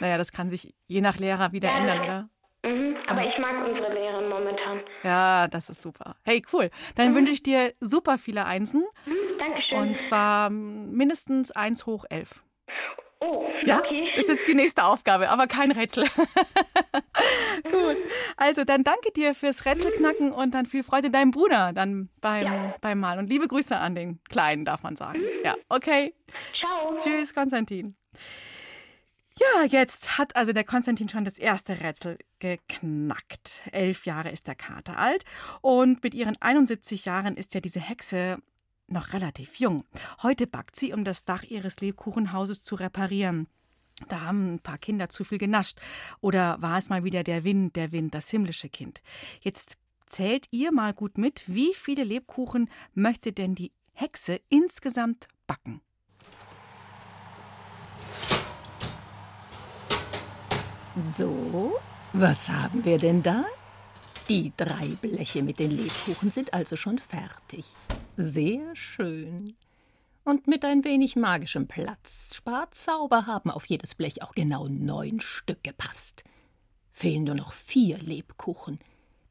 Naja, 0.00 0.18
das 0.18 0.32
kann 0.32 0.50
sich 0.50 0.74
je 0.86 1.00
nach 1.00 1.18
Lehrer 1.18 1.52
wieder 1.52 1.68
Ja, 1.68 1.78
ändern, 1.78 2.00
oder? 2.02 2.28
Mhm, 2.64 2.96
aber 3.08 3.22
ich 3.26 3.36
mag 3.38 3.66
unsere 3.66 3.92
Lehrerin 3.92 4.28
momentan. 4.28 4.80
Ja, 5.02 5.48
das 5.48 5.68
ist 5.68 5.82
super. 5.82 6.14
Hey, 6.24 6.42
cool. 6.52 6.70
Dann 6.94 7.14
wünsche 7.14 7.32
ich 7.32 7.42
dir 7.42 7.72
super 7.80 8.18
viele 8.18 8.46
Einsen. 8.46 8.84
Mhm, 9.06 9.38
Dankeschön. 9.38 9.78
Und 9.78 10.00
zwar 10.00 10.48
mindestens 10.50 11.50
1 11.50 11.86
hoch 11.86 12.04
11. 12.08 12.44
oh, 13.22 13.48
Ja, 13.64 13.78
okay. 13.78 14.10
das 14.16 14.26
ist 14.26 14.46
die 14.46 14.54
nächste 14.54 14.84
Aufgabe, 14.84 15.30
aber 15.30 15.46
kein 15.46 15.70
Rätsel. 15.70 16.04
Gut. 17.64 17.96
Also 18.36 18.64
dann 18.64 18.84
danke 18.84 19.12
dir 19.12 19.34
fürs 19.34 19.64
Rätselknacken 19.64 20.32
und 20.32 20.52
dann 20.54 20.66
viel 20.66 20.82
Freude 20.82 21.10
deinem 21.10 21.30
Bruder 21.30 21.72
dann 21.72 22.08
beim, 22.20 22.44
Ja. 22.44 22.74
beim 22.80 23.00
Malen. 23.00 23.20
Und 23.20 23.30
liebe 23.30 23.48
Grüße 23.48 23.76
an 23.76 23.94
den 23.94 24.20
Kleinen, 24.30 24.64
darf 24.64 24.82
man 24.82 24.96
sagen. 24.96 25.20
Ja, 25.44 25.54
okay. 25.68 26.14
Ciao. 26.58 26.98
Tschüss, 26.98 27.34
Konstantin. 27.34 27.94
Ja, 29.38 29.64
jetzt 29.64 30.18
hat 30.18 30.36
also 30.36 30.52
der 30.52 30.64
Konstantin 30.64 31.08
schon 31.08 31.24
das 31.24 31.38
erste 31.38 31.80
Rätsel 31.80 32.18
geknackt. 32.38 33.62
Elf 33.72 34.04
Jahre 34.04 34.30
ist 34.30 34.46
der 34.46 34.54
Kater 34.54 34.98
alt 34.98 35.24
und 35.62 36.04
mit 36.04 36.12
ihren 36.14 36.36
71 36.40 37.06
Jahren 37.06 37.36
ist 37.36 37.54
ja 37.54 37.60
diese 37.60 37.80
Hexe 37.80 38.38
noch 38.92 39.12
relativ 39.12 39.56
jung. 39.56 39.84
Heute 40.22 40.46
backt 40.46 40.76
sie, 40.76 40.92
um 40.92 41.04
das 41.04 41.24
Dach 41.24 41.42
ihres 41.42 41.80
Lebkuchenhauses 41.80 42.62
zu 42.62 42.74
reparieren. 42.74 43.48
Da 44.08 44.22
haben 44.22 44.54
ein 44.54 44.58
paar 44.60 44.78
Kinder 44.78 45.08
zu 45.08 45.24
viel 45.24 45.38
genascht. 45.38 45.78
Oder 46.20 46.60
war 46.60 46.78
es 46.78 46.88
mal 46.88 47.04
wieder 47.04 47.22
der 47.22 47.44
Wind, 47.44 47.76
der 47.76 47.92
Wind, 47.92 48.14
das 48.14 48.30
himmlische 48.30 48.68
Kind? 48.68 49.00
Jetzt 49.40 49.76
zählt 50.06 50.46
ihr 50.50 50.72
mal 50.72 50.92
gut 50.92 51.18
mit, 51.18 51.44
wie 51.46 51.74
viele 51.74 52.04
Lebkuchen 52.04 52.70
möchte 52.94 53.32
denn 53.32 53.54
die 53.54 53.72
Hexe 53.92 54.40
insgesamt 54.48 55.28
backen? 55.46 55.80
So, 60.96 61.80
was 62.12 62.50
haben 62.50 62.84
wir 62.84 62.98
denn 62.98 63.22
da? 63.22 63.46
Die 64.28 64.52
drei 64.56 64.88
Bleche 65.00 65.42
mit 65.42 65.58
den 65.58 65.70
Lebkuchen 65.70 66.30
sind 66.30 66.52
also 66.52 66.76
schon 66.76 66.98
fertig. 66.98 67.64
Sehr 68.16 68.76
schön. 68.76 69.54
Und 70.24 70.46
mit 70.46 70.64
ein 70.64 70.84
wenig 70.84 71.16
magischem 71.16 71.66
Platzsparzauber 71.66 73.26
haben 73.26 73.50
auf 73.50 73.66
jedes 73.66 73.94
Blech 73.94 74.22
auch 74.22 74.34
genau 74.34 74.68
neun 74.68 75.20
Stück 75.20 75.64
gepasst. 75.64 76.22
Fehlen 76.92 77.24
nur 77.24 77.34
noch 77.34 77.52
vier 77.52 77.98
Lebkuchen. 77.98 78.78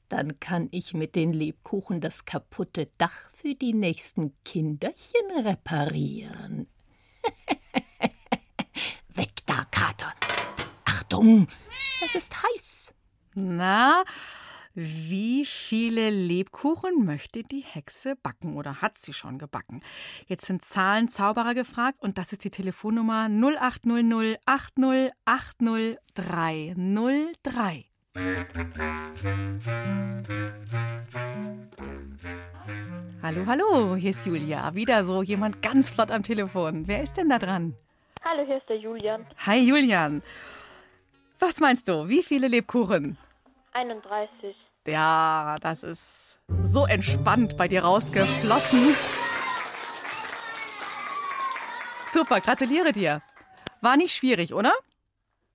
Dann 0.09 0.39
kann 0.39 0.67
ich 0.71 0.93
mit 0.93 1.15
den 1.15 1.31
Lebkuchen 1.31 2.01
das 2.01 2.25
kaputte 2.25 2.89
Dach 2.97 3.29
für 3.33 3.55
die 3.55 3.73
nächsten 3.73 4.33
Kinderchen 4.43 5.31
reparieren. 5.45 6.67
Weg 9.13 9.45
da, 9.45 9.63
Kater. 9.71 10.11
Achtung, 10.83 11.47
es 12.03 12.15
ist 12.15 12.33
heiß. 12.43 12.93
Na, 13.33 14.03
wie 14.73 15.43
viele 15.45 16.09
Lebkuchen 16.09 17.03
möchte 17.05 17.43
die 17.43 17.59
Hexe 17.59 18.15
backen 18.15 18.55
oder 18.55 18.81
hat 18.81 18.97
sie 18.97 19.11
schon 19.11 19.37
gebacken? 19.37 19.81
Jetzt 20.27 20.45
sind 20.45 20.63
Zahlenzauberer 20.63 21.53
gefragt 21.53 22.01
und 22.01 22.17
das 22.17 22.31
ist 22.31 22.45
die 22.45 22.51
Telefonnummer 22.51 23.27
0800 23.27 24.39
80 24.45 25.11
80 25.25 25.97
303. 26.15 27.85
Hallo, 33.21 33.45
hallo, 33.45 33.95
hier 33.95 34.09
ist 34.11 34.25
Julia. 34.25 34.73
Wieder 34.73 35.03
so 35.03 35.21
jemand 35.21 35.61
ganz 35.61 35.89
flott 35.89 36.11
am 36.11 36.23
Telefon. 36.23 36.87
Wer 36.87 37.03
ist 37.03 37.17
denn 37.17 37.27
da 37.27 37.39
dran? 37.39 37.75
Hallo, 38.23 38.45
hier 38.45 38.57
ist 38.57 38.69
der 38.69 38.77
Julian. 38.77 39.25
Hi, 39.45 39.59
Julian. 39.59 40.23
Was 41.39 41.59
meinst 41.59 41.89
du? 41.89 42.07
Wie 42.07 42.23
viele 42.23 42.47
Lebkuchen? 42.47 43.17
31. 43.73 44.55
Ja, 44.87 45.57
das 45.61 45.83
ist 45.83 46.39
so 46.61 46.85
entspannt 46.85 47.57
bei 47.57 47.67
dir 47.67 47.83
rausgeflossen. 47.83 48.95
Super, 52.11 52.41
gratuliere 52.41 52.91
dir. 52.91 53.21
War 53.81 53.95
nicht 53.95 54.13
schwierig, 54.15 54.53
oder? 54.53 54.73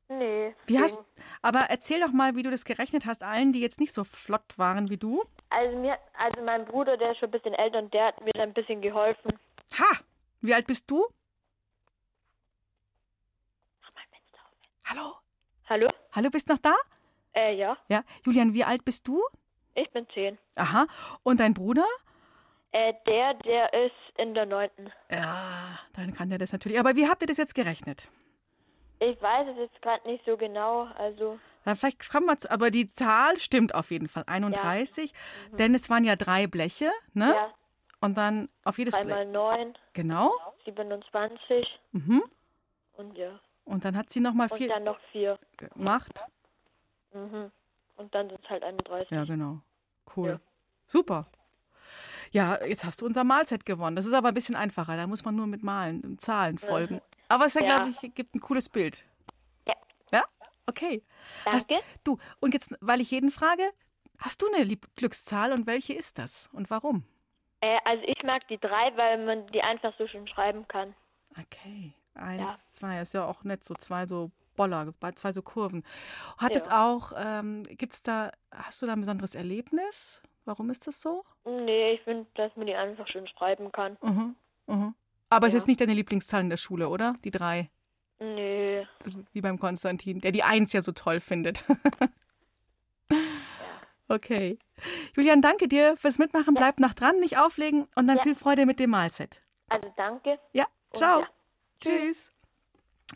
Nee. 0.08 0.54
Wie 0.66 0.78
hast, 0.78 1.00
aber 1.42 1.60
erzähl 1.68 2.00
doch 2.00 2.12
mal, 2.12 2.36
wie 2.36 2.42
du 2.42 2.50
das 2.50 2.64
gerechnet 2.64 3.04
hast, 3.06 3.22
allen, 3.22 3.52
die 3.52 3.60
jetzt 3.60 3.80
nicht 3.80 3.92
so 3.92 4.04
flott 4.04 4.56
waren 4.56 4.88
wie 4.88 4.96
du. 4.96 5.24
Also 5.50 5.76
mir, 5.76 5.98
also 6.16 6.42
mein 6.42 6.64
Bruder, 6.64 6.96
der 6.96 7.12
ist 7.12 7.18
schon 7.18 7.28
ein 7.28 7.32
bisschen 7.32 7.54
älter 7.54 7.78
und 7.78 7.92
der 7.92 8.06
hat 8.06 8.20
mir 8.24 8.32
dann 8.32 8.50
ein 8.50 8.54
bisschen 8.54 8.80
geholfen. 8.80 9.38
Ha! 9.78 9.98
Wie 10.40 10.54
alt 10.54 10.66
bist 10.66 10.90
du? 10.90 11.06
Hallo? 14.84 15.16
Hallo? 15.68 15.88
Hallo, 16.12 16.30
bist 16.30 16.48
noch 16.48 16.58
da? 16.58 16.74
Äh, 17.36 17.54
ja. 17.54 17.76
Ja. 17.88 18.02
Julian, 18.24 18.54
wie 18.54 18.64
alt 18.64 18.84
bist 18.84 19.06
du? 19.06 19.22
Ich 19.74 19.90
bin 19.90 20.06
zehn. 20.14 20.38
Aha. 20.54 20.86
Und 21.22 21.38
dein 21.38 21.52
Bruder? 21.52 21.84
Äh, 22.72 22.94
der, 23.06 23.34
der 23.34 23.72
ist 23.72 24.18
in 24.18 24.34
der 24.34 24.46
neunten. 24.46 24.90
Ja, 25.10 25.78
dann 25.94 26.14
kann 26.14 26.30
der 26.30 26.38
das 26.38 26.52
natürlich. 26.52 26.80
Aber 26.80 26.96
wie 26.96 27.08
habt 27.08 27.22
ihr 27.22 27.28
das 27.28 27.36
jetzt 27.36 27.54
gerechnet? 27.54 28.08
Ich 28.98 29.20
weiß 29.20 29.48
es 29.48 29.58
jetzt 29.58 29.82
gerade 29.82 30.08
nicht 30.08 30.24
so 30.24 30.38
genau, 30.38 30.84
also. 30.96 31.38
Ja, 31.66 31.74
vielleicht 31.74 32.10
kommen 32.10 32.26
wir 32.26 32.38
zu, 32.38 32.50
aber 32.50 32.70
die 32.70 32.88
Zahl 32.88 33.38
stimmt 33.38 33.74
auf 33.74 33.90
jeden 33.90 34.08
Fall. 34.08 34.24
31. 34.26 35.12
Ja. 35.12 35.18
Mhm. 35.52 35.56
Denn 35.58 35.74
es 35.74 35.90
waren 35.90 36.04
ja 36.04 36.16
drei 36.16 36.46
Bleche, 36.46 36.90
ne? 37.12 37.34
Ja. 37.34 37.54
Und 38.00 38.16
dann 38.16 38.48
auf 38.64 38.78
jedes 38.78 38.94
Blech. 38.94 39.14
Einmal 39.14 39.26
neun. 39.26 39.74
Genau. 39.92 40.32
27. 40.64 41.66
Mhm. 41.92 42.22
Und 42.96 43.18
ja. 43.18 43.38
Und 43.64 43.84
dann 43.84 43.96
hat 43.96 44.10
sie 44.10 44.20
nochmal 44.20 44.48
vier. 44.48 44.68
Und 44.68 44.74
dann 44.74 44.84
noch 44.84 45.00
vier. 45.12 45.38
Gemacht. 45.58 46.24
Mhm. 47.16 47.50
Und 47.96 48.14
dann 48.14 48.28
sind 48.28 48.40
es 48.44 48.50
halt 48.50 48.62
31. 48.62 49.10
Ja, 49.10 49.24
genau. 49.24 49.60
Cool. 50.14 50.28
Ja. 50.30 50.40
Super. 50.86 51.26
Ja, 52.30 52.62
jetzt 52.64 52.84
hast 52.84 53.00
du 53.00 53.06
unser 53.06 53.24
Mahlzeit 53.24 53.64
gewonnen. 53.64 53.96
Das 53.96 54.06
ist 54.06 54.12
aber 54.12 54.28
ein 54.28 54.34
bisschen 54.34 54.56
einfacher. 54.56 54.96
Da 54.96 55.06
muss 55.06 55.24
man 55.24 55.34
nur 55.34 55.46
mit 55.46 55.62
Malen, 55.62 56.18
Zahlen 56.18 56.58
folgen. 56.58 57.00
Aber 57.28 57.46
es 57.46 57.54
ja, 57.54 57.62
ja. 57.62 57.76
glaube 57.76 57.90
ich, 57.90 58.14
gibt 58.14 58.34
ein 58.34 58.40
cooles 58.40 58.68
Bild. 58.68 59.04
Ja. 59.66 59.74
Ja? 60.12 60.24
Okay. 60.66 61.02
Danke. 61.44 61.76
Hast, 61.76 61.84
du, 62.04 62.18
und 62.40 62.54
jetzt, 62.54 62.74
weil 62.80 63.00
ich 63.00 63.10
jeden 63.10 63.30
frage, 63.30 63.62
hast 64.18 64.42
du 64.42 64.46
eine 64.52 64.76
Glückszahl 64.96 65.52
und 65.52 65.66
welche 65.66 65.94
ist 65.94 66.18
das 66.18 66.50
und 66.52 66.70
warum? 66.70 67.04
Äh, 67.60 67.78
also 67.84 68.02
ich 68.06 68.22
mag 68.22 68.46
die 68.48 68.58
drei, 68.58 68.94
weil 68.96 69.24
man 69.24 69.46
die 69.48 69.62
einfach 69.62 69.94
so 69.96 70.06
schön 70.06 70.28
schreiben 70.28 70.66
kann. 70.68 70.94
Okay. 71.38 71.94
Eins, 72.14 72.40
ja. 72.40 72.58
zwei, 72.72 73.00
ist 73.00 73.14
ja 73.14 73.24
auch 73.26 73.44
nett, 73.44 73.64
so 73.64 73.74
zwei 73.74 74.06
so 74.06 74.30
Boller, 74.56 74.88
zwei 75.14 75.32
so 75.32 75.42
Kurven. 75.42 75.84
Hat 76.38 76.52
ja. 76.52 76.56
es 76.56 76.68
auch, 76.68 77.12
ähm, 77.16 77.62
gibt 77.64 77.92
es 77.92 78.02
da, 78.02 78.32
hast 78.50 78.82
du 78.82 78.86
da 78.86 78.94
ein 78.94 79.00
besonderes 79.00 79.34
Erlebnis? 79.34 80.22
Warum 80.44 80.70
ist 80.70 80.86
das 80.86 81.00
so? 81.00 81.24
Nee, 81.44 81.92
ich 81.92 82.02
finde, 82.02 82.26
dass 82.34 82.54
man 82.56 82.66
die 82.66 82.74
einfach 82.74 83.06
schön 83.08 83.26
schreiben 83.28 83.72
kann. 83.72 83.96
Mhm, 84.02 84.36
mhm. 84.66 84.94
Aber 85.28 85.46
ja. 85.46 85.48
es 85.48 85.54
ist 85.54 85.68
nicht 85.68 85.80
deine 85.80 85.92
Lieblingszahl 85.92 86.40
in 86.40 86.50
der 86.50 86.56
Schule, 86.56 86.88
oder? 86.88 87.14
Die 87.24 87.30
drei? 87.30 87.70
Nee. 88.18 88.82
Wie 89.32 89.40
beim 89.40 89.58
Konstantin, 89.58 90.20
der 90.20 90.32
die 90.32 90.42
Eins 90.42 90.72
ja 90.72 90.82
so 90.82 90.92
toll 90.92 91.20
findet. 91.20 91.64
Okay. 94.08 94.58
Julian, 95.16 95.42
danke 95.42 95.68
dir 95.68 95.96
fürs 95.96 96.18
Mitmachen. 96.18 96.54
Ja. 96.54 96.60
Bleib 96.60 96.80
nach 96.80 96.94
dran, 96.94 97.18
nicht 97.18 97.38
auflegen 97.38 97.88
und 97.96 98.06
dann 98.06 98.18
viel 98.20 98.34
Freude 98.34 98.66
mit 98.66 98.78
dem 98.78 98.90
Mahlset. 98.90 99.42
Also 99.68 99.92
danke. 99.96 100.38
Ja, 100.52 100.66
ciao. 100.92 101.24
Tschüss. 101.80 102.32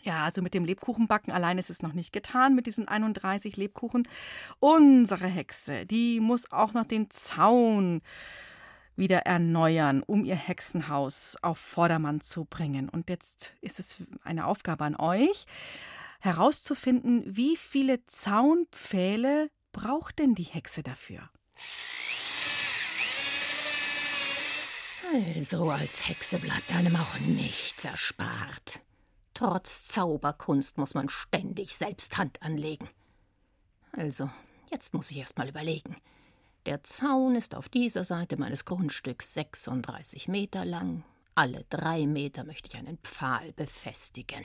Ja, 0.03 0.25
also 0.25 0.41
mit 0.41 0.55
dem 0.55 0.65
Lebkuchenbacken 0.65 1.33
allein 1.33 1.59
ist 1.59 1.69
es 1.69 1.83
noch 1.83 1.93
nicht 1.93 2.13
getan, 2.13 2.55
mit 2.55 2.67
diesen 2.67 2.87
31 2.87 3.57
Lebkuchen. 3.57 4.07
Unsere 4.61 5.27
Hexe, 5.27 5.85
die 5.85 6.21
muss 6.21 6.53
auch 6.53 6.73
noch 6.73 6.87
den 6.87 7.11
Zaun 7.11 8.01
wieder 8.97 9.21
erneuern, 9.27 10.03
um 10.03 10.25
ihr 10.25 10.37
Hexenhaus 10.37 11.37
auf 11.43 11.59
Vordermann 11.59 12.21
zu 12.21 12.45
bringen. 12.45 12.89
Und 12.89 13.11
jetzt 13.11 13.55
ist 13.61 13.81
es 13.81 14.03
eine 14.23 14.47
Aufgabe 14.47 14.85
an 14.85 14.95
euch, 14.97 15.47
herauszufinden, 16.21 17.25
wie 17.27 17.57
viele 17.57 18.07
Zaunpfähle 18.07 19.51
braucht 19.73 20.19
denn 20.19 20.35
die 20.35 20.45
Hexe 20.45 20.83
dafür? 20.83 21.31
Also 25.35 25.69
als 25.71 26.09
Hexe 26.09 26.39
bleibt 26.39 26.73
einem 26.75 26.95
auch 26.95 27.19
nichts 27.21 27.85
erspart. 27.85 28.81
Trotz 29.35 29.85
Zauberkunst 29.85 30.79
muss 30.79 30.95
man 30.95 31.09
ständig 31.09 31.77
selbst 31.77 32.19
Hand 32.19 32.43
anlegen. 32.43 32.89
Also, 33.93 34.31
jetzt 34.71 34.95
muss 34.95 35.11
ich 35.11 35.19
erst 35.19 35.39
mal 35.39 35.49
überlegen. 35.49 35.97
Der 36.67 36.85
Zaun 36.85 37.37
ist 37.37 37.55
auf 37.55 37.69
dieser 37.69 38.05
Seite 38.05 38.37
meines 38.37 38.65
Grundstücks 38.65 39.35
36 39.35 40.29
Meter 40.29 40.65
lang. 40.65 41.05
Alle 41.35 41.65
drei 41.71 42.07
Meter 42.07 42.45
möchte 42.45 42.69
ich 42.69 42.77
einen 42.77 42.99
Pfahl 42.99 43.53
befestigen. 43.53 44.45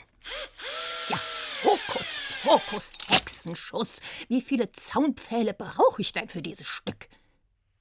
Ja, 1.09 1.19
Hokus, 1.63 2.07
Pokus, 2.43 2.93
Hexenschuss. 3.07 4.01
Wie 4.29 4.41
viele 4.41 4.69
Zaunpfähle 4.69 5.53
brauche 5.53 6.01
ich 6.01 6.13
denn 6.13 6.29
für 6.29 6.41
dieses 6.41 6.67
Stück? 6.67 7.09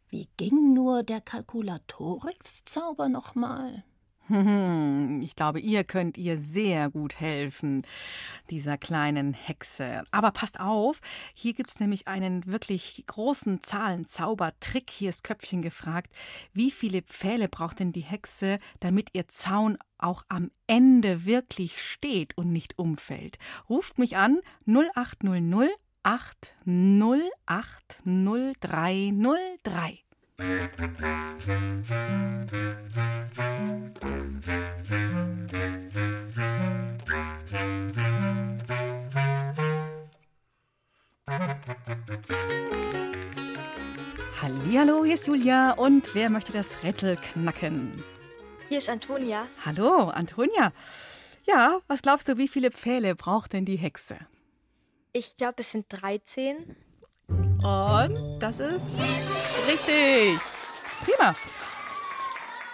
Wie 0.09 0.29
ging 0.37 0.75
nur 0.75 1.03
der 1.03 1.21
Kalkulatorix-Zauber 1.21 3.09
nochmal? 3.09 3.85
Ich 4.29 5.37
glaube, 5.37 5.61
ihr 5.61 5.85
könnt 5.85 6.17
ihr 6.17 6.39
sehr 6.39 6.89
gut 6.89 7.21
helfen, 7.21 7.83
dieser 8.49 8.79
kleinen 8.79 9.35
Hexe. 9.35 10.05
Aber 10.13 10.31
passt 10.31 10.61
auf, 10.61 11.01
hier 11.35 11.53
gibt 11.53 11.69
es 11.69 11.79
nämlich 11.79 12.09
einen 12.09 12.47
wirklich 12.47 13.05
großen 13.07 13.63
Zahlenzaubertrick. 13.63 14.91
Hier 14.91 15.11
ist 15.11 15.25
Köpfchen 15.25 15.61
gefragt, 15.61 16.11
wie 16.55 16.71
viele 16.71 17.03
Pfähle 17.03 17.49
braucht 17.49 17.81
denn 17.81 17.93
die 17.93 18.01
Hexe, 18.01 18.59
damit 18.81 19.11
ihr 19.13 19.29
Zaun 19.29 19.77
auch 19.99 20.25
am 20.29 20.51
Ende 20.67 21.27
wirklich 21.27 21.83
steht 21.83 22.39
und 22.39 22.51
nicht 22.51 22.79
umfällt? 22.79 23.37
Ruft 23.69 23.99
mich 23.99 24.17
an 24.17 24.41
0800 24.67 25.69
808 26.05 26.55
0303. 30.37 31.25
Hallihallo, 44.43 45.05
hier 45.05 45.15
ist 45.15 45.29
Julia 45.29 45.71
und 45.73 46.15
wer 46.15 46.29
möchte 46.31 46.51
das 46.53 46.83
Rätsel 46.83 47.17
knacken? 47.17 48.03
Hier 48.69 48.79
ist 48.79 48.91
Antonia. 48.91 49.47
Hallo, 49.65 50.09
Antonia. 50.09 50.71
Ja, 51.47 51.79
was 51.87 52.03
glaubst 52.03 52.29
du, 52.29 52.39
wie 52.39 52.49
viele 52.49 52.73
Pfähle 52.73 53.15
braucht 53.15 53.53
denn 53.53 53.65
die 53.65 53.77
Hexe? 53.77 54.19
Ich 55.13 55.37
glaube, 55.37 55.57
es 55.59 55.71
sind 55.71 55.87
13. 55.91 56.75
Und 57.65 58.39
das 58.41 58.61
ist 58.61 58.93
richtig. 59.67 60.39
Prima. 61.03 61.35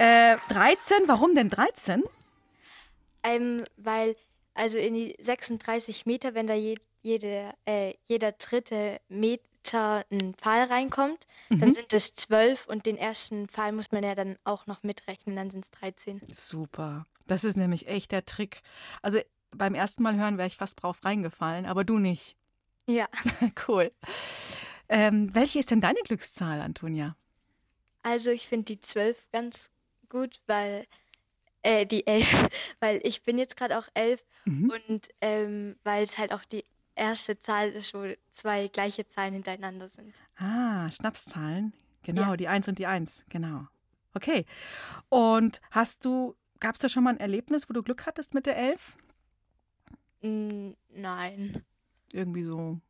Äh, 0.00 0.36
13, 0.48 1.06
warum 1.06 1.36
denn 1.36 1.48
13? 1.48 2.02
Ähm, 3.22 3.62
weil, 3.76 4.16
also 4.54 4.78
in 4.78 4.94
die 4.94 5.14
36 5.20 6.06
Meter, 6.06 6.34
wenn 6.34 6.48
da 6.48 6.54
je, 6.54 6.74
jede, 7.02 7.54
äh, 7.66 7.94
jeder 8.02 8.32
dritte 8.32 9.00
Meter 9.08 10.04
ein 10.10 10.34
Pfahl 10.34 10.64
reinkommt, 10.64 11.28
mhm. 11.50 11.60
dann 11.60 11.72
sind 11.72 11.92
es 11.92 12.14
12 12.14 12.66
und 12.66 12.84
den 12.84 12.96
ersten 12.96 13.46
Pfahl 13.46 13.70
muss 13.70 13.92
man 13.92 14.02
ja 14.02 14.16
dann 14.16 14.38
auch 14.42 14.66
noch 14.66 14.82
mitrechnen, 14.82 15.36
dann 15.36 15.52
sind 15.52 15.66
es 15.66 15.70
13. 15.70 16.20
Super. 16.34 17.06
Das 17.28 17.44
ist 17.44 17.56
nämlich 17.56 17.86
echt 17.86 18.10
der 18.10 18.24
Trick. 18.24 18.62
Also 19.02 19.20
beim 19.52 19.76
ersten 19.76 20.02
Mal 20.02 20.16
hören 20.16 20.36
wäre 20.36 20.48
ich 20.48 20.56
fast 20.56 20.82
drauf 20.82 21.04
reingefallen, 21.04 21.64
aber 21.64 21.84
du 21.84 21.98
nicht. 21.98 22.36
Ja. 22.88 23.06
cool. 23.68 23.92
Ähm, 24.92 25.32
welche 25.32 25.60
ist 25.60 25.70
denn 25.70 25.80
deine 25.80 26.00
Glückszahl, 26.02 26.60
Antonia? 26.60 27.16
Also 28.02 28.30
ich 28.30 28.48
finde 28.48 28.64
die 28.64 28.80
12 28.80 29.30
ganz 29.30 29.70
gut, 30.08 30.40
weil 30.48 30.84
äh, 31.62 31.86
die 31.86 32.08
11, 32.08 32.74
weil 32.80 33.00
ich 33.04 33.22
bin 33.22 33.38
jetzt 33.38 33.56
gerade 33.56 33.78
auch 33.78 33.86
11 33.94 34.24
mhm. 34.46 34.70
und 34.70 35.08
ähm, 35.20 35.76
weil 35.84 36.02
es 36.02 36.18
halt 36.18 36.32
auch 36.32 36.44
die 36.44 36.64
erste 36.96 37.38
Zahl 37.38 37.70
ist, 37.70 37.94
wo 37.94 38.04
zwei 38.32 38.66
gleiche 38.66 39.06
Zahlen 39.06 39.34
hintereinander 39.34 39.88
sind. 39.88 40.12
Ah, 40.36 40.90
Schnapszahlen. 40.90 41.72
Genau, 42.02 42.30
ja. 42.30 42.36
die 42.36 42.48
1 42.48 42.66
und 42.66 42.78
die 42.80 42.86
1, 42.86 43.26
genau. 43.28 43.68
Okay. 44.12 44.44
Und 45.08 45.60
hast 45.70 46.04
du, 46.04 46.34
gab 46.58 46.74
es 46.74 46.80
da 46.80 46.88
schon 46.88 47.04
mal 47.04 47.10
ein 47.10 47.20
Erlebnis, 47.20 47.68
wo 47.68 47.74
du 47.74 47.84
Glück 47.84 48.06
hattest 48.06 48.34
mit 48.34 48.46
der 48.46 48.56
11? 48.56 48.96
Nein. 50.22 51.64
Irgendwie 52.12 52.42
so 52.42 52.80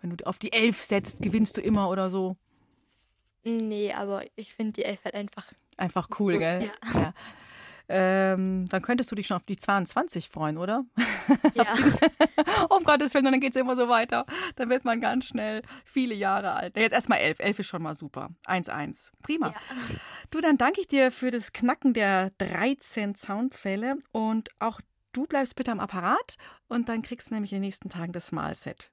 wenn 0.00 0.16
du 0.16 0.26
auf 0.26 0.38
die 0.38 0.52
Elf 0.52 0.80
setzt, 0.80 1.22
gewinnst 1.22 1.56
du 1.56 1.60
immer 1.60 1.90
oder 1.90 2.10
so. 2.10 2.36
Nee, 3.44 3.92
aber 3.92 4.24
ich 4.36 4.54
finde 4.54 4.72
die 4.72 4.84
Elf 4.84 5.04
halt 5.04 5.14
einfach. 5.14 5.52
Einfach 5.76 6.08
cool, 6.18 6.32
gut, 6.32 6.40
gell? 6.40 6.70
Ja. 6.94 7.00
ja. 7.00 7.14
Ähm, 7.90 8.68
dann 8.68 8.82
könntest 8.82 9.10
du 9.10 9.14
dich 9.14 9.26
schon 9.26 9.38
auf 9.38 9.44
die 9.44 9.56
22 9.56 10.28
freuen, 10.28 10.58
oder? 10.58 10.84
Ja. 11.54 11.66
um 12.70 12.84
Gottes 12.84 13.12
Willen, 13.12 13.26
dann 13.26 13.40
geht 13.40 13.54
es 13.54 13.60
immer 13.60 13.76
so 13.76 13.88
weiter. 13.88 14.24
Dann 14.56 14.70
wird 14.70 14.84
man 14.86 15.00
ganz 15.00 15.26
schnell 15.26 15.62
viele 15.84 16.14
Jahre 16.14 16.54
alt. 16.54 16.76
Jetzt 16.76 16.92
erstmal 16.92 17.18
elf. 17.18 17.38
Elf 17.38 17.58
ist 17.58 17.66
schon 17.66 17.82
mal 17.82 17.94
super. 17.94 18.30
1-1. 18.46 19.10
Prima. 19.22 19.48
Ja. 19.48 19.54
Du, 20.30 20.40
dann 20.40 20.56
danke 20.56 20.80
ich 20.80 20.88
dir 20.88 21.10
für 21.10 21.30
das 21.30 21.52
Knacken 21.52 21.92
der 21.92 22.30
13 22.38 23.14
Soundpfähle 23.14 23.98
und 24.12 24.48
auch 24.58 24.80
du 25.12 25.26
bleibst 25.26 25.54
bitte 25.56 25.70
am 25.70 25.80
Apparat 25.80 26.36
und 26.68 26.88
dann 26.88 27.02
kriegst 27.02 27.30
du 27.30 27.34
nämlich 27.34 27.52
in 27.52 27.56
den 27.56 27.62
nächsten 27.62 27.90
Tagen 27.90 28.12
das 28.12 28.32
Malset. 28.32 28.90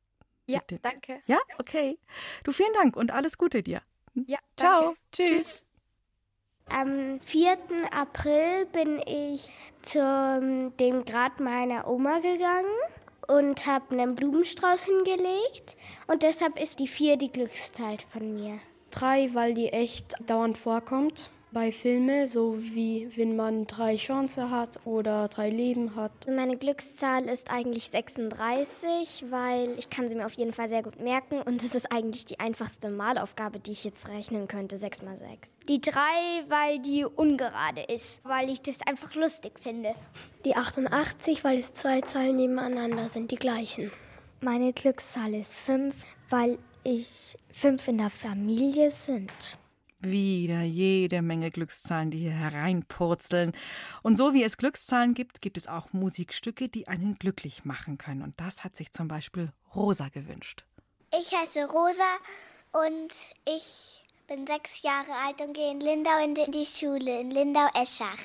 Ja, 0.47 0.59
danke. 0.81 1.21
Ja, 1.25 1.39
okay. 1.59 1.97
Du, 2.43 2.51
vielen 2.51 2.73
Dank 2.73 2.95
und 2.95 3.11
alles 3.11 3.37
Gute 3.37 3.63
dir. 3.63 3.81
Ja, 4.13 4.37
Ciao. 4.57 4.81
Danke. 4.83 4.99
Tschüss. 5.11 5.65
Am 6.67 7.19
4. 7.21 7.57
April 7.91 8.65
bin 8.71 8.99
ich 9.05 9.51
zu 9.81 10.71
dem 10.79 11.05
Grab 11.05 11.39
meiner 11.39 11.87
Oma 11.87 12.19
gegangen 12.19 12.75
und 13.27 13.65
habe 13.65 13.91
einen 13.91 14.15
Blumenstrauß 14.15 14.85
hingelegt. 14.85 15.77
Und 16.07 16.23
deshalb 16.23 16.59
ist 16.59 16.79
die 16.79 16.87
vier 16.87 17.17
die 17.17 17.31
Glückszahl 17.31 17.97
von 18.11 18.33
mir. 18.33 18.59
Drei, 18.89 19.29
weil 19.33 19.53
die 19.53 19.69
echt 19.69 20.15
dauernd 20.25 20.57
vorkommt 20.57 21.29
bei 21.55 21.71
Filmen, 21.71 22.27
so 22.27 22.57
wie 22.59 23.07
wenn 23.15 23.37
man 23.37 23.65
drei 23.65 23.95
Chancen 23.95 24.51
hat 24.51 24.77
oder 24.83 25.29
drei 25.29 25.49
Leben 25.49 25.95
hat. 25.95 26.11
Meine 26.27 26.57
Glückszahl 26.57 27.23
ist 27.29 27.49
eigentlich 27.49 27.85
36, 27.91 29.23
weil 29.29 29.71
ich 29.79 29.89
kann 29.89 30.09
sie 30.09 30.15
mir 30.15 30.25
auf 30.25 30.33
jeden 30.33 30.51
Fall 30.51 30.67
sehr 30.67 30.83
gut 30.83 30.99
merken 30.99 31.41
und 31.41 31.63
es 31.63 31.73
ist 31.73 31.93
eigentlich 31.93 32.25
die 32.25 32.41
einfachste 32.41 32.89
Malaufgabe, 32.89 33.59
die 33.59 33.71
ich 33.71 33.85
jetzt 33.85 34.09
rechnen 34.09 34.49
könnte, 34.49 34.77
6 34.77 35.03
mal 35.03 35.15
6. 35.15 35.55
Die 35.69 35.79
3, 35.79 35.93
weil 36.49 36.79
die 36.79 37.05
ungerade 37.05 37.83
ist, 37.83 38.19
weil 38.25 38.49
ich 38.49 38.61
das 38.61 38.81
einfach 38.85 39.15
lustig 39.15 39.53
finde. 39.57 39.95
Die 40.43 40.57
88, 40.57 41.45
weil 41.45 41.57
es 41.57 41.73
zwei 41.73 42.01
Zahlen 42.01 42.35
nebeneinander 42.35 43.07
sind, 43.07 43.31
die 43.31 43.37
gleichen. 43.37 43.91
Meine 44.41 44.73
Glückszahl 44.73 45.33
ist 45.33 45.55
5, 45.55 45.95
weil 46.29 46.57
ich 46.83 47.37
fünf 47.49 47.87
in 47.87 47.97
der 47.97 48.09
Familie 48.09 48.91
sind. 48.91 49.31
Wieder 49.99 50.61
jede 50.61 51.21
Menge 51.21 51.51
Glückszahlen, 51.51 52.11
die 52.11 52.19
hier 52.19 52.31
hereinpurzeln. 52.31 53.53
Und 54.03 54.17
so 54.17 54.33
wie 54.33 54.43
es 54.43 54.57
Glückszahlen 54.57 55.13
gibt, 55.13 55.41
gibt 55.41 55.57
es 55.57 55.67
auch 55.67 55.93
Musikstücke, 55.93 56.69
die 56.69 56.87
einen 56.87 57.15
glücklich 57.15 57.65
machen 57.65 57.97
können. 57.97 58.21
Und 58.21 58.39
das 58.39 58.63
hat 58.63 58.75
sich 58.75 58.91
zum 58.91 59.07
Beispiel 59.07 59.51
Rosa 59.73 60.09
gewünscht. 60.09 60.65
Ich 61.11 61.31
heiße 61.31 61.65
Rosa 61.65 62.03
und 62.73 63.13
ich 63.47 64.03
bin 64.27 64.45
sechs 64.45 64.81
Jahre 64.81 65.11
alt 65.25 65.39
und 65.41 65.53
gehe 65.53 65.71
in 65.71 65.79
Lindau 65.79 66.23
in 66.23 66.35
die 66.35 66.65
Schule, 66.65 67.21
in 67.21 67.31
Lindau-Eschach. 67.31 68.19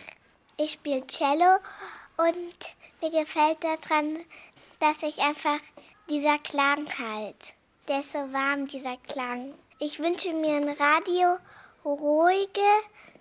Ich 0.57 0.73
spiele 0.73 1.07
Cello 1.07 1.57
und 2.17 2.75
mir 3.01 3.11
gefällt 3.11 3.63
daran, 3.63 4.17
dass 4.81 5.03
ich 5.03 5.21
einfach 5.21 5.61
dieser 6.09 6.39
Klang 6.39 6.87
halt. 6.99 7.55
Der 7.89 8.01
ist 8.01 8.13
so 8.13 8.19
warm, 8.19 8.67
dieser 8.67 8.97
Klang. 8.99 9.55
Ich 9.83 9.99
wünsche 9.99 10.35
mir 10.35 10.57
ein 10.57 10.69
Radio 10.69 11.39
ruhige 11.87 12.61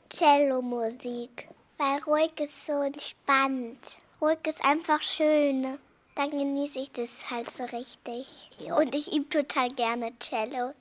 Cello-Musik, 0.10 1.48
weil 1.78 2.04
ruhig 2.04 2.38
ist 2.38 2.66
so 2.66 2.82
entspannt. 2.82 3.80
Ruhig 4.20 4.40
ist 4.46 4.66
einfach 4.66 5.02
schön. 5.02 5.80
Dann 6.16 6.32
genieße 6.32 6.80
ich 6.80 6.92
das 6.92 7.32
halt 7.32 7.50
so 7.50 7.64
richtig. 7.64 8.50
Und 8.78 8.94
ich 8.94 9.16
übe 9.16 9.30
total 9.30 9.70
gerne 9.70 10.12
Cello. 10.20 10.72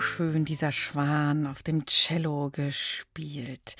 Schön 0.00 0.44
dieser 0.44 0.72
Schwan 0.72 1.46
auf 1.46 1.62
dem 1.62 1.86
Cello 1.86 2.50
gespielt. 2.50 3.76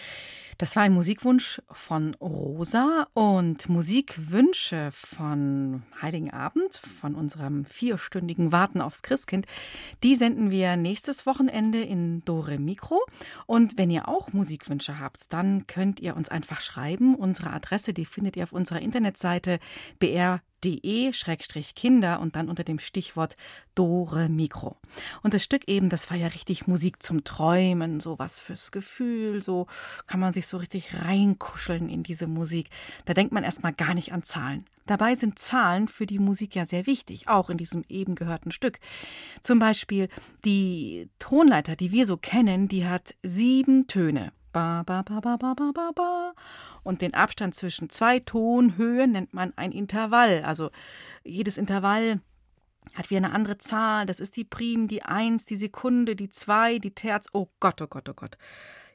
Das 0.57 0.74
war 0.76 0.82
ein 0.82 0.94
Musikwunsch 0.94 1.61
von 1.70 2.14
Rosa 2.14 3.07
und 3.12 3.68
Musikwünsche 3.68 4.90
von 4.92 5.82
Heiligen 6.01 6.30
Abend, 6.30 6.76
von 6.76 7.14
unserem 7.14 7.64
vierstündigen 7.64 8.51
Warten 8.51 8.80
aufs 8.80 9.03
Christkind. 9.03 9.46
Die 10.03 10.14
senden 10.14 10.51
wir 10.51 10.76
nächstes 10.76 11.26
Wochenende 11.26 11.82
in 11.82 12.24
Dore 12.24 12.59
Mikro. 12.59 13.01
Und 13.46 13.76
wenn 13.76 13.90
ihr 13.90 14.09
auch 14.09 14.32
Musikwünsche 14.32 14.98
habt, 14.98 15.32
dann 15.32 15.66
könnt 15.66 16.01
ihr 16.01 16.16
uns 16.16 16.28
einfach 16.28 16.61
schreiben. 16.61 17.14
Unsere 17.14 17.53
Adresse, 17.53 17.92
die 17.92 18.07
findet 18.07 18.36
ihr 18.36 18.44
auf 18.44 18.53
unserer 18.53 18.80
Internetseite 18.80 19.59
br 19.98 20.40
de-kinder 20.65 22.21
und 22.21 22.37
dann 22.37 22.49
unter 22.49 22.65
dem 22.65 22.79
Stichwort 22.79 23.37
Dore 23.75 24.29
Mikro. 24.29 24.77
Und 25.23 25.35
das 25.35 25.43
Stück 25.43 25.69
eben, 25.69 25.89
das 25.89 26.11
war 26.11 26.17
ja 26.17 26.29
richtig 26.29 26.67
Musik 26.67 27.03
zum 27.03 27.25
Träumen, 27.25 28.01
so 28.01 28.19
was 28.19 28.41
fürs 28.41 28.71
Gefühl, 28.73 29.43
so 29.43 29.67
kann 30.07 30.21
man 30.21 30.33
sich 30.33 30.47
so 30.47 30.57
richtig 30.57 30.95
reinkuscheln 30.95 31.89
in 31.89 32.03
diese 32.03 32.27
Musik. 32.27 32.69
Da 33.05 33.15
denkt 33.15 33.33
man 33.33 33.45
erstmal 33.45 33.73
gar 33.73 33.95
nicht 33.95 34.13
an 34.13 34.23
Zahlen. 34.23 34.67
Dabei 34.87 35.15
sind 35.15 35.39
Zahlen 35.39 35.87
für 35.87 36.07
die 36.07 36.19
Musik 36.19 36.57
ja 36.57 36.67
sehr 36.67 36.87
wichtig, 36.87 37.29
auch 37.29 37.49
in 37.49 37.59
diesem 37.59 37.85
eben 37.89 38.17
gehörten 38.17 38.51
Stück. 38.51 38.81
Zum 39.41 39.61
Beispiel 39.61 40.09
die 40.45 41.09
Tonleiter, 41.19 41.77
die 41.77 41.93
wir 41.93 42.07
so 42.07 42.17
kennen, 42.17 42.67
die 42.67 42.87
hat 42.87 43.15
sieben 43.23 43.87
Töne. 43.87 44.33
Ba, 44.53 44.82
ba, 44.84 45.03
ba, 45.03 45.20
ba, 45.20 45.36
ba, 45.36 45.55
ba, 45.55 45.70
ba, 45.72 45.92
ba. 45.94 46.32
Und 46.82 47.03
den 47.03 47.14
Abstand 47.14 47.55
zwischen 47.55 47.88
zwei 47.90 48.18
Tonhöhen 48.18 49.12
nennt 49.12 49.32
man 49.32 49.53
ein 49.57 49.72
Intervall. 49.72 50.42
Also 50.44 50.70
jedes 51.22 51.57
Intervall 51.57 52.20
hat 52.94 53.11
wieder 53.11 53.18
eine 53.18 53.32
andere 53.32 53.59
Zahl. 53.59 54.07
Das 54.07 54.20
ist 54.20 54.36
die 54.36 54.44
Prim, 54.44 54.88
die 54.88 55.03
Eins, 55.03 55.44
die 55.44 55.57
Sekunde, 55.57 56.16
die 56.16 56.30
Zwei, 56.30 56.78
die 56.78 56.94
Terz. 56.94 57.28
Oh 57.32 57.48
Gott, 57.61 57.80
oh 57.80 57.86
Gott, 57.86 58.09
oh 58.09 58.14
Gott. 58.14 58.38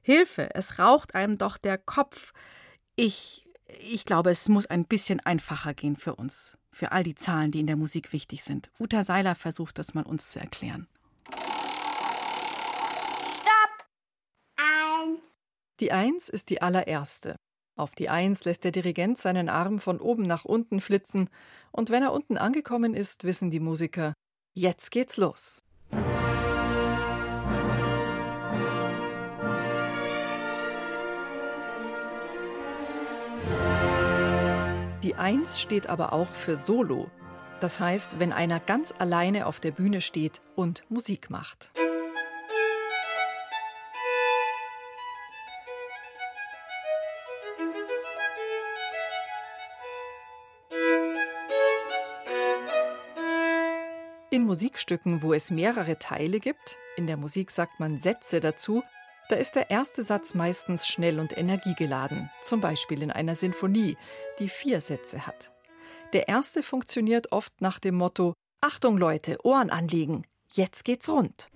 Hilfe, 0.02 0.54
es 0.54 0.78
raucht 0.78 1.16
einem 1.16 1.38
doch 1.38 1.58
der 1.58 1.78
Kopf. 1.78 2.34
Ich, 2.96 3.48
ich 3.80 4.06
glaube, 4.06 4.32
es 4.32 4.50
muss 4.50 4.66
ein 4.66 4.86
bisschen 4.86 5.20
einfacher 5.20 5.74
gehen 5.74 5.96
für 5.96 6.16
uns. 6.16 6.58
Für 6.72 6.92
all 6.92 7.04
die 7.04 7.16
Zahlen, 7.16 7.52
die 7.52 7.62
in 7.62 7.68
der 7.68 7.78
Musik 7.78 8.12
wichtig 8.12 8.44
sind. 8.44 8.70
Uta 8.80 9.04
Seiler 9.04 9.36
versucht 9.36 9.80
das 9.80 9.94
mal 9.94 10.06
uns 10.06 10.32
zu 10.32 10.40
erklären. 10.40 10.88
Stopp! 13.32 13.88
Eins. 14.58 15.26
Die 15.82 15.92
Eins 15.92 16.30
ist 16.30 16.50
die 16.50 16.62
allererste. 16.62 17.36
Auf 17.78 17.96
die 17.96 18.08
Eins 18.08 18.46
lässt 18.46 18.64
der 18.64 18.72
Dirigent 18.72 19.18
seinen 19.18 19.50
Arm 19.50 19.80
von 19.80 20.00
oben 20.00 20.24
nach 20.26 20.46
unten 20.46 20.80
flitzen, 20.80 21.30
und 21.74 21.90
wenn 21.90 22.02
er 22.02 22.14
unten 22.14 22.38
angekommen 22.38 22.94
ist, 22.94 23.26
wissen 23.26 23.50
die 23.50 23.60
Musiker, 23.60 24.14
jetzt 24.54 24.90
geht's 24.92 25.18
los. 25.18 25.64
Die 35.04 35.16
Eins 35.16 35.60
steht 35.60 35.88
aber 35.88 36.14
auch 36.14 36.30
für 36.30 36.56
Solo. 36.56 37.12
Das 37.60 37.82
heißt, 37.82 38.18
wenn 38.18 38.32
einer 38.32 38.62
ganz 38.62 38.94
alleine 38.98 39.46
auf 39.46 39.60
der 39.60 39.72
Bühne 39.72 40.00
steht 40.00 40.40
und 40.56 40.90
Musik 40.90 41.30
macht. 41.30 41.74
Musikstücken, 54.56 55.22
wo 55.22 55.34
es 55.34 55.52
mehrere 55.52 56.00
Teile 56.00 56.40
gibt, 56.40 56.78
in 56.96 57.08
der 57.08 57.18
Musik 57.18 57.52
sagt 57.52 57.82
man 57.82 57.98
Sätze 57.98 58.40
dazu, 58.40 58.84
da 59.28 59.36
ist 59.36 59.58
der 59.58 59.70
erste 59.70 60.02
Satz 60.02 60.34
meistens 60.34 60.88
schnell 60.88 61.20
und 61.20 61.38
energiegeladen, 61.38 62.32
zum 62.42 62.62
Beispiel 62.62 63.02
in 63.02 63.12
einer 63.12 63.36
Sinfonie, 63.36 63.98
die 64.40 64.48
vier 64.48 64.80
Sätze 64.80 65.28
hat. 65.28 65.52
Der 66.14 66.30
erste 66.30 66.64
funktioniert 66.64 67.34
oft 67.34 67.60
nach 67.60 67.80
dem 67.80 67.96
Motto 67.96 68.34
Achtung 68.62 68.98
Leute, 68.98 69.36
Ohren 69.44 69.72
anlegen, 69.72 70.26
jetzt 70.54 70.86
geht's 70.86 71.10
rund. 71.10 71.50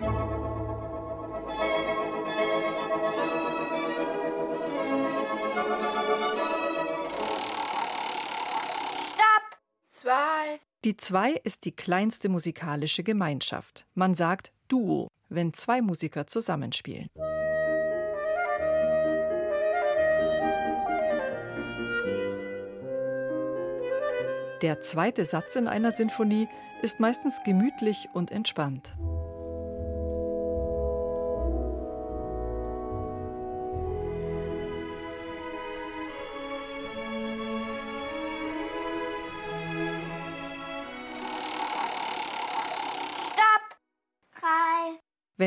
Die 10.85 10.95
zwei 10.95 11.33
ist 11.43 11.65
die 11.65 11.73
kleinste 11.73 12.29
musikalische 12.29 13.03
Gemeinschaft. 13.03 13.85
Man 13.95 14.15
sagt 14.15 14.53
Duo, 14.69 15.09
wenn 15.27 15.51
zwei 15.51 15.81
Musiker 15.81 16.25
zusammenspielen. 16.25 17.09
Der 24.61 24.79
zweite 24.79 25.25
Satz 25.25 25.57
in 25.57 25.67
einer 25.67 25.91
Sinfonie 25.91 26.47
ist 26.81 27.01
meistens 27.01 27.41
gemütlich 27.43 28.07
und 28.13 28.31
entspannt. 28.31 28.97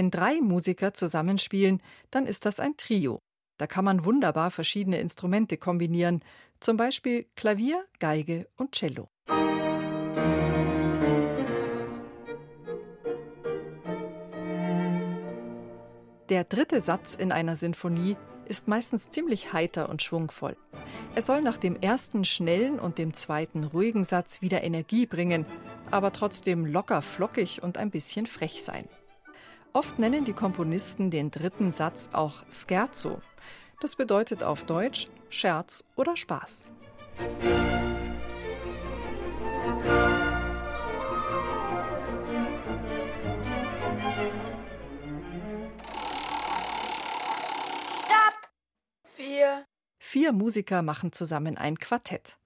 Wenn 0.03 0.11
drei 0.11 0.41
Musiker 0.41 0.95
zusammenspielen, 0.95 1.81
dann 2.11 2.27
ist 2.27 2.45
das 2.45 2.59
ein 2.59 2.77
Trio. 2.77 3.21
Da 3.57 3.69
kann 3.69 3.85
man 3.85 4.05
wunderbar 4.05 4.51
verschiedene 4.51 4.99
Instrumente 4.99 5.57
kombinieren, 5.57 6.25
zum 6.59 6.77
Beispiel 6.77 7.27
Klavier, 7.37 7.85
Geige 8.01 8.49
und 8.57 8.73
Cello. 8.73 9.07
Der 16.29 16.43
dritte 16.49 16.81
Satz 16.81 17.15
in 17.15 17.31
einer 17.31 17.55
Sinfonie 17.55 18.17
ist 18.47 18.67
meistens 18.67 19.09
ziemlich 19.11 19.53
heiter 19.53 19.89
und 19.89 20.03
schwungvoll. 20.03 20.57
Er 21.15 21.23
soll 21.23 21.43
nach 21.43 21.59
dem 21.59 21.81
ersten 21.81 22.25
schnellen 22.25 22.81
und 22.81 22.99
dem 22.99 23.15
zweiten 23.15 23.63
ruhigen 23.63 24.03
Satz 24.03 24.43
wieder 24.43 24.65
Energie 24.65 25.07
bringen, 25.07 25.47
aber 25.93 26.13
trotzdem 26.13 26.67
locker 26.67 27.03
flockig 27.03 27.63
und 27.63 27.79
ein 27.79 27.93
bisschen 27.93 28.27
frech 28.27 28.65
sein. 28.65 28.89
Oft 29.75 29.99
nennen 29.99 30.25
die 30.25 30.35
Komponisten 30.35 31.11
den 31.11 31.31
dritten 31.31 31.71
Satz 31.71 32.11
auch 32.13 32.45
Scherzo. 32.51 33.23
Das 33.81 33.97
bedeutet 33.97 34.45
auf 34.45 34.65
Deutsch 34.65 35.09
Scherz 35.31 35.85
oder 35.97 36.17
Spaß. 36.17 36.71
Vier 49.99 50.33
Musiker 50.33 50.83
machen 50.83 51.13
zusammen 51.13 51.57
ein 51.57 51.79
Quartett. 51.79 52.37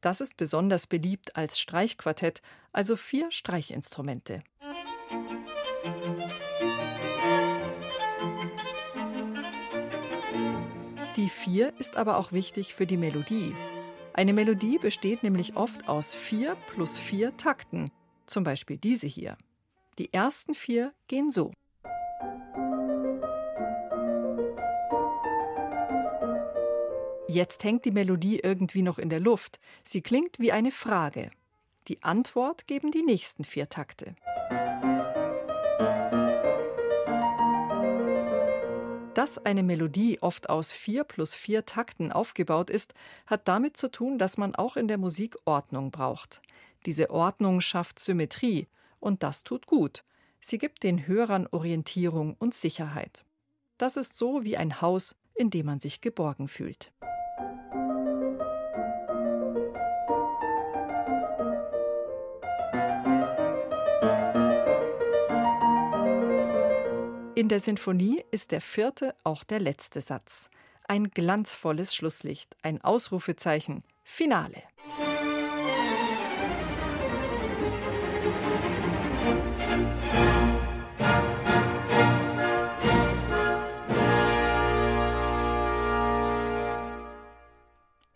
Das 0.00 0.20
ist 0.20 0.36
besonders 0.36 0.86
beliebt 0.86 1.34
als 1.34 1.58
Streichquartett, 1.58 2.40
also 2.72 2.94
vier 2.94 3.32
Streichinstrumente. 3.32 4.44
Die 11.26 11.30
vier 11.30 11.72
ist 11.80 11.96
aber 11.96 12.18
auch 12.18 12.30
wichtig 12.30 12.72
für 12.72 12.86
die 12.86 12.96
Melodie. 12.96 13.52
Eine 14.12 14.32
Melodie 14.32 14.78
besteht 14.78 15.24
nämlich 15.24 15.56
oft 15.56 15.88
aus 15.88 16.14
vier 16.14 16.56
plus 16.68 17.00
vier 17.00 17.36
Takten, 17.36 17.90
zum 18.26 18.44
Beispiel 18.44 18.76
diese 18.76 19.08
hier. 19.08 19.36
Die 19.98 20.14
ersten 20.14 20.54
vier 20.54 20.92
gehen 21.08 21.32
so. 21.32 21.50
Jetzt 27.26 27.64
hängt 27.64 27.84
die 27.86 27.90
Melodie 27.90 28.38
irgendwie 28.38 28.82
noch 28.82 29.00
in 29.00 29.10
der 29.10 29.18
Luft. 29.18 29.58
Sie 29.82 30.02
klingt 30.02 30.38
wie 30.38 30.52
eine 30.52 30.70
Frage. 30.70 31.32
Die 31.88 32.04
Antwort 32.04 32.68
geben 32.68 32.92
die 32.92 33.02
nächsten 33.02 33.42
vier 33.42 33.68
Takte. 33.68 34.14
Dass 39.16 39.38
eine 39.38 39.62
Melodie 39.62 40.18
oft 40.20 40.50
aus 40.50 40.74
vier 40.74 41.02
plus 41.02 41.34
vier 41.34 41.64
Takten 41.64 42.12
aufgebaut 42.12 42.68
ist, 42.68 42.92
hat 43.24 43.48
damit 43.48 43.78
zu 43.78 43.90
tun, 43.90 44.18
dass 44.18 44.36
man 44.36 44.54
auch 44.54 44.76
in 44.76 44.88
der 44.88 44.98
Musik 44.98 45.36
Ordnung 45.46 45.90
braucht. 45.90 46.42
Diese 46.84 47.08
Ordnung 47.08 47.62
schafft 47.62 47.98
Symmetrie 47.98 48.66
und 49.00 49.22
das 49.22 49.42
tut 49.42 49.66
gut. 49.66 50.04
Sie 50.38 50.58
gibt 50.58 50.82
den 50.82 51.06
Hörern 51.06 51.48
Orientierung 51.50 52.36
und 52.38 52.52
Sicherheit. 52.52 53.24
Das 53.78 53.96
ist 53.96 54.18
so 54.18 54.44
wie 54.44 54.58
ein 54.58 54.82
Haus, 54.82 55.16
in 55.34 55.48
dem 55.48 55.64
man 55.64 55.80
sich 55.80 56.02
geborgen 56.02 56.46
fühlt. 56.46 56.92
In 67.36 67.50
der 67.50 67.60
Sinfonie 67.60 68.24
ist 68.30 68.50
der 68.50 68.62
vierte 68.62 69.14
auch 69.22 69.44
der 69.44 69.60
letzte 69.60 70.00
Satz. 70.00 70.48
Ein 70.88 71.10
glanzvolles 71.10 71.94
Schlusslicht, 71.94 72.56
ein 72.62 72.80
Ausrufezeichen, 72.80 73.84
Finale. 74.04 74.62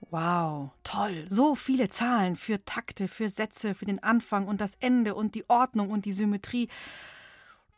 Wow, 0.08 0.70
toll. 0.82 1.26
So 1.28 1.54
viele 1.54 1.90
Zahlen 1.90 2.36
für 2.36 2.64
Takte, 2.64 3.06
für 3.06 3.28
Sätze, 3.28 3.74
für 3.74 3.84
den 3.84 4.02
Anfang 4.02 4.48
und 4.48 4.62
das 4.62 4.76
Ende 4.76 5.14
und 5.14 5.34
die 5.34 5.46
Ordnung 5.50 5.90
und 5.90 6.06
die 6.06 6.12
Symmetrie. 6.12 6.70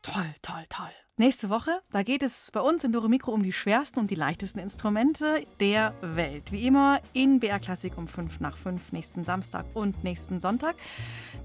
Toll, 0.03 0.34
toll, 0.40 0.64
toll. 0.68 1.01
Nächste 1.18 1.50
Woche, 1.50 1.82
da 1.90 2.02
geht 2.02 2.22
es 2.22 2.50
bei 2.52 2.60
uns 2.60 2.84
in 2.84 2.92
Dore 2.92 3.10
Mikro 3.10 3.32
um 3.32 3.42
die 3.42 3.52
schwersten 3.52 4.00
und 4.00 4.10
die 4.10 4.14
leichtesten 4.14 4.58
Instrumente 4.58 5.44
der 5.60 5.92
Welt. 6.00 6.50
Wie 6.52 6.66
immer 6.66 7.02
in 7.12 7.38
BR 7.38 7.58
Klassik 7.58 7.98
um 7.98 8.08
5 8.08 8.40
nach 8.40 8.56
5 8.56 8.92
nächsten 8.92 9.22
Samstag 9.22 9.66
und 9.74 10.04
nächsten 10.04 10.40
Sonntag. 10.40 10.74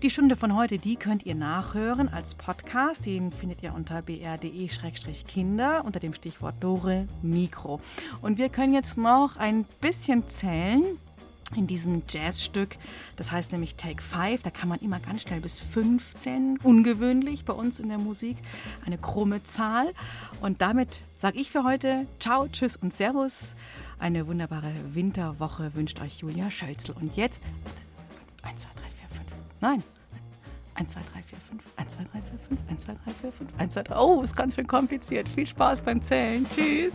Die 0.02 0.10
Stunde 0.10 0.38
von 0.38 0.56
heute, 0.56 0.78
die 0.78 0.96
könnt 0.96 1.26
ihr 1.26 1.36
nachhören 1.36 2.08
als 2.08 2.34
Podcast. 2.34 3.06
Den 3.06 3.30
findet 3.30 3.62
ihr 3.62 3.74
unter 3.74 4.02
br.de-kinder 4.04 5.84
unter 5.84 6.00
dem 6.00 6.14
Stichwort 6.14 6.64
Dore 6.64 7.06
Mikro. 7.22 7.82
Und 8.22 8.38
wir 8.38 8.48
können 8.48 8.74
jetzt 8.74 8.98
noch 8.98 9.36
ein 9.36 9.66
bisschen 9.82 10.30
zählen 10.30 10.98
in 11.56 11.68
diesem 11.68 12.04
Jazzstück. 12.10 12.78
Das 13.16 13.32
heißt 13.32 13.52
nämlich 13.52 13.76
Take 13.76 14.02
Five. 14.02 14.44
Da 14.44 14.50
kann 14.50 14.70
man 14.70 14.80
immer 14.80 15.00
ganz 15.00 15.22
schnell 15.22 15.40
bis 15.40 15.60
fünf 15.60 16.16
zählen. 16.16 16.58
Ungewöhnlich 16.64 17.46
bei 17.46 17.54
uns 17.54 17.80
in 17.80 17.90
der 17.90 17.98
Musik. 17.98 18.38
Eine 18.86 18.98
krumme 18.98 19.44
Zahl. 19.44 19.94
Und 20.42 20.62
damit 20.62 21.02
sage 21.20 21.40
ich 21.40 21.52
für 21.52 21.64
heute 21.64 22.06
Ciao, 22.20 22.48
Tschüss 22.48 22.76
und 22.76 22.94
Servus. 22.94 23.56
Eine 24.00 24.28
wunderbare 24.28 24.72
Winterwoche 24.94 25.74
wünscht 25.76 26.02
euch 26.02 26.20
Julia 26.20 26.52
Schölzel. 26.52 26.96
Und 27.00 27.16
jetzt 27.16 27.42
1, 28.44 28.62
2, 28.62 28.68
3, 28.76 28.82
4, 28.82 29.10
5. 29.10 29.28
Nein. 29.62 29.84
1, 30.76 30.94
2, 30.94 31.00
3, 31.00 31.24
4, 31.24 31.38
5. 31.50 31.64
1, 31.76 31.94
2, 31.94 32.04
3, 32.04 32.10
4, 32.12 32.22
5. 32.50 32.60
1, 32.70 32.84
2, 32.84 32.94
3, 32.94 33.12
4, 33.22 33.32
5. 33.32 33.50
1, 33.58 33.74
2, 33.74 33.84
3. 33.84 33.98
Oh, 33.98 34.22
ist 34.22 34.36
ganz 34.36 34.56
schön 34.56 34.68
kompliziert. 34.68 35.28
Viel 35.28 35.48
Spaß 35.48 35.82
beim 35.82 36.02
Zählen. 36.02 36.46
Tschüss. 36.54 36.94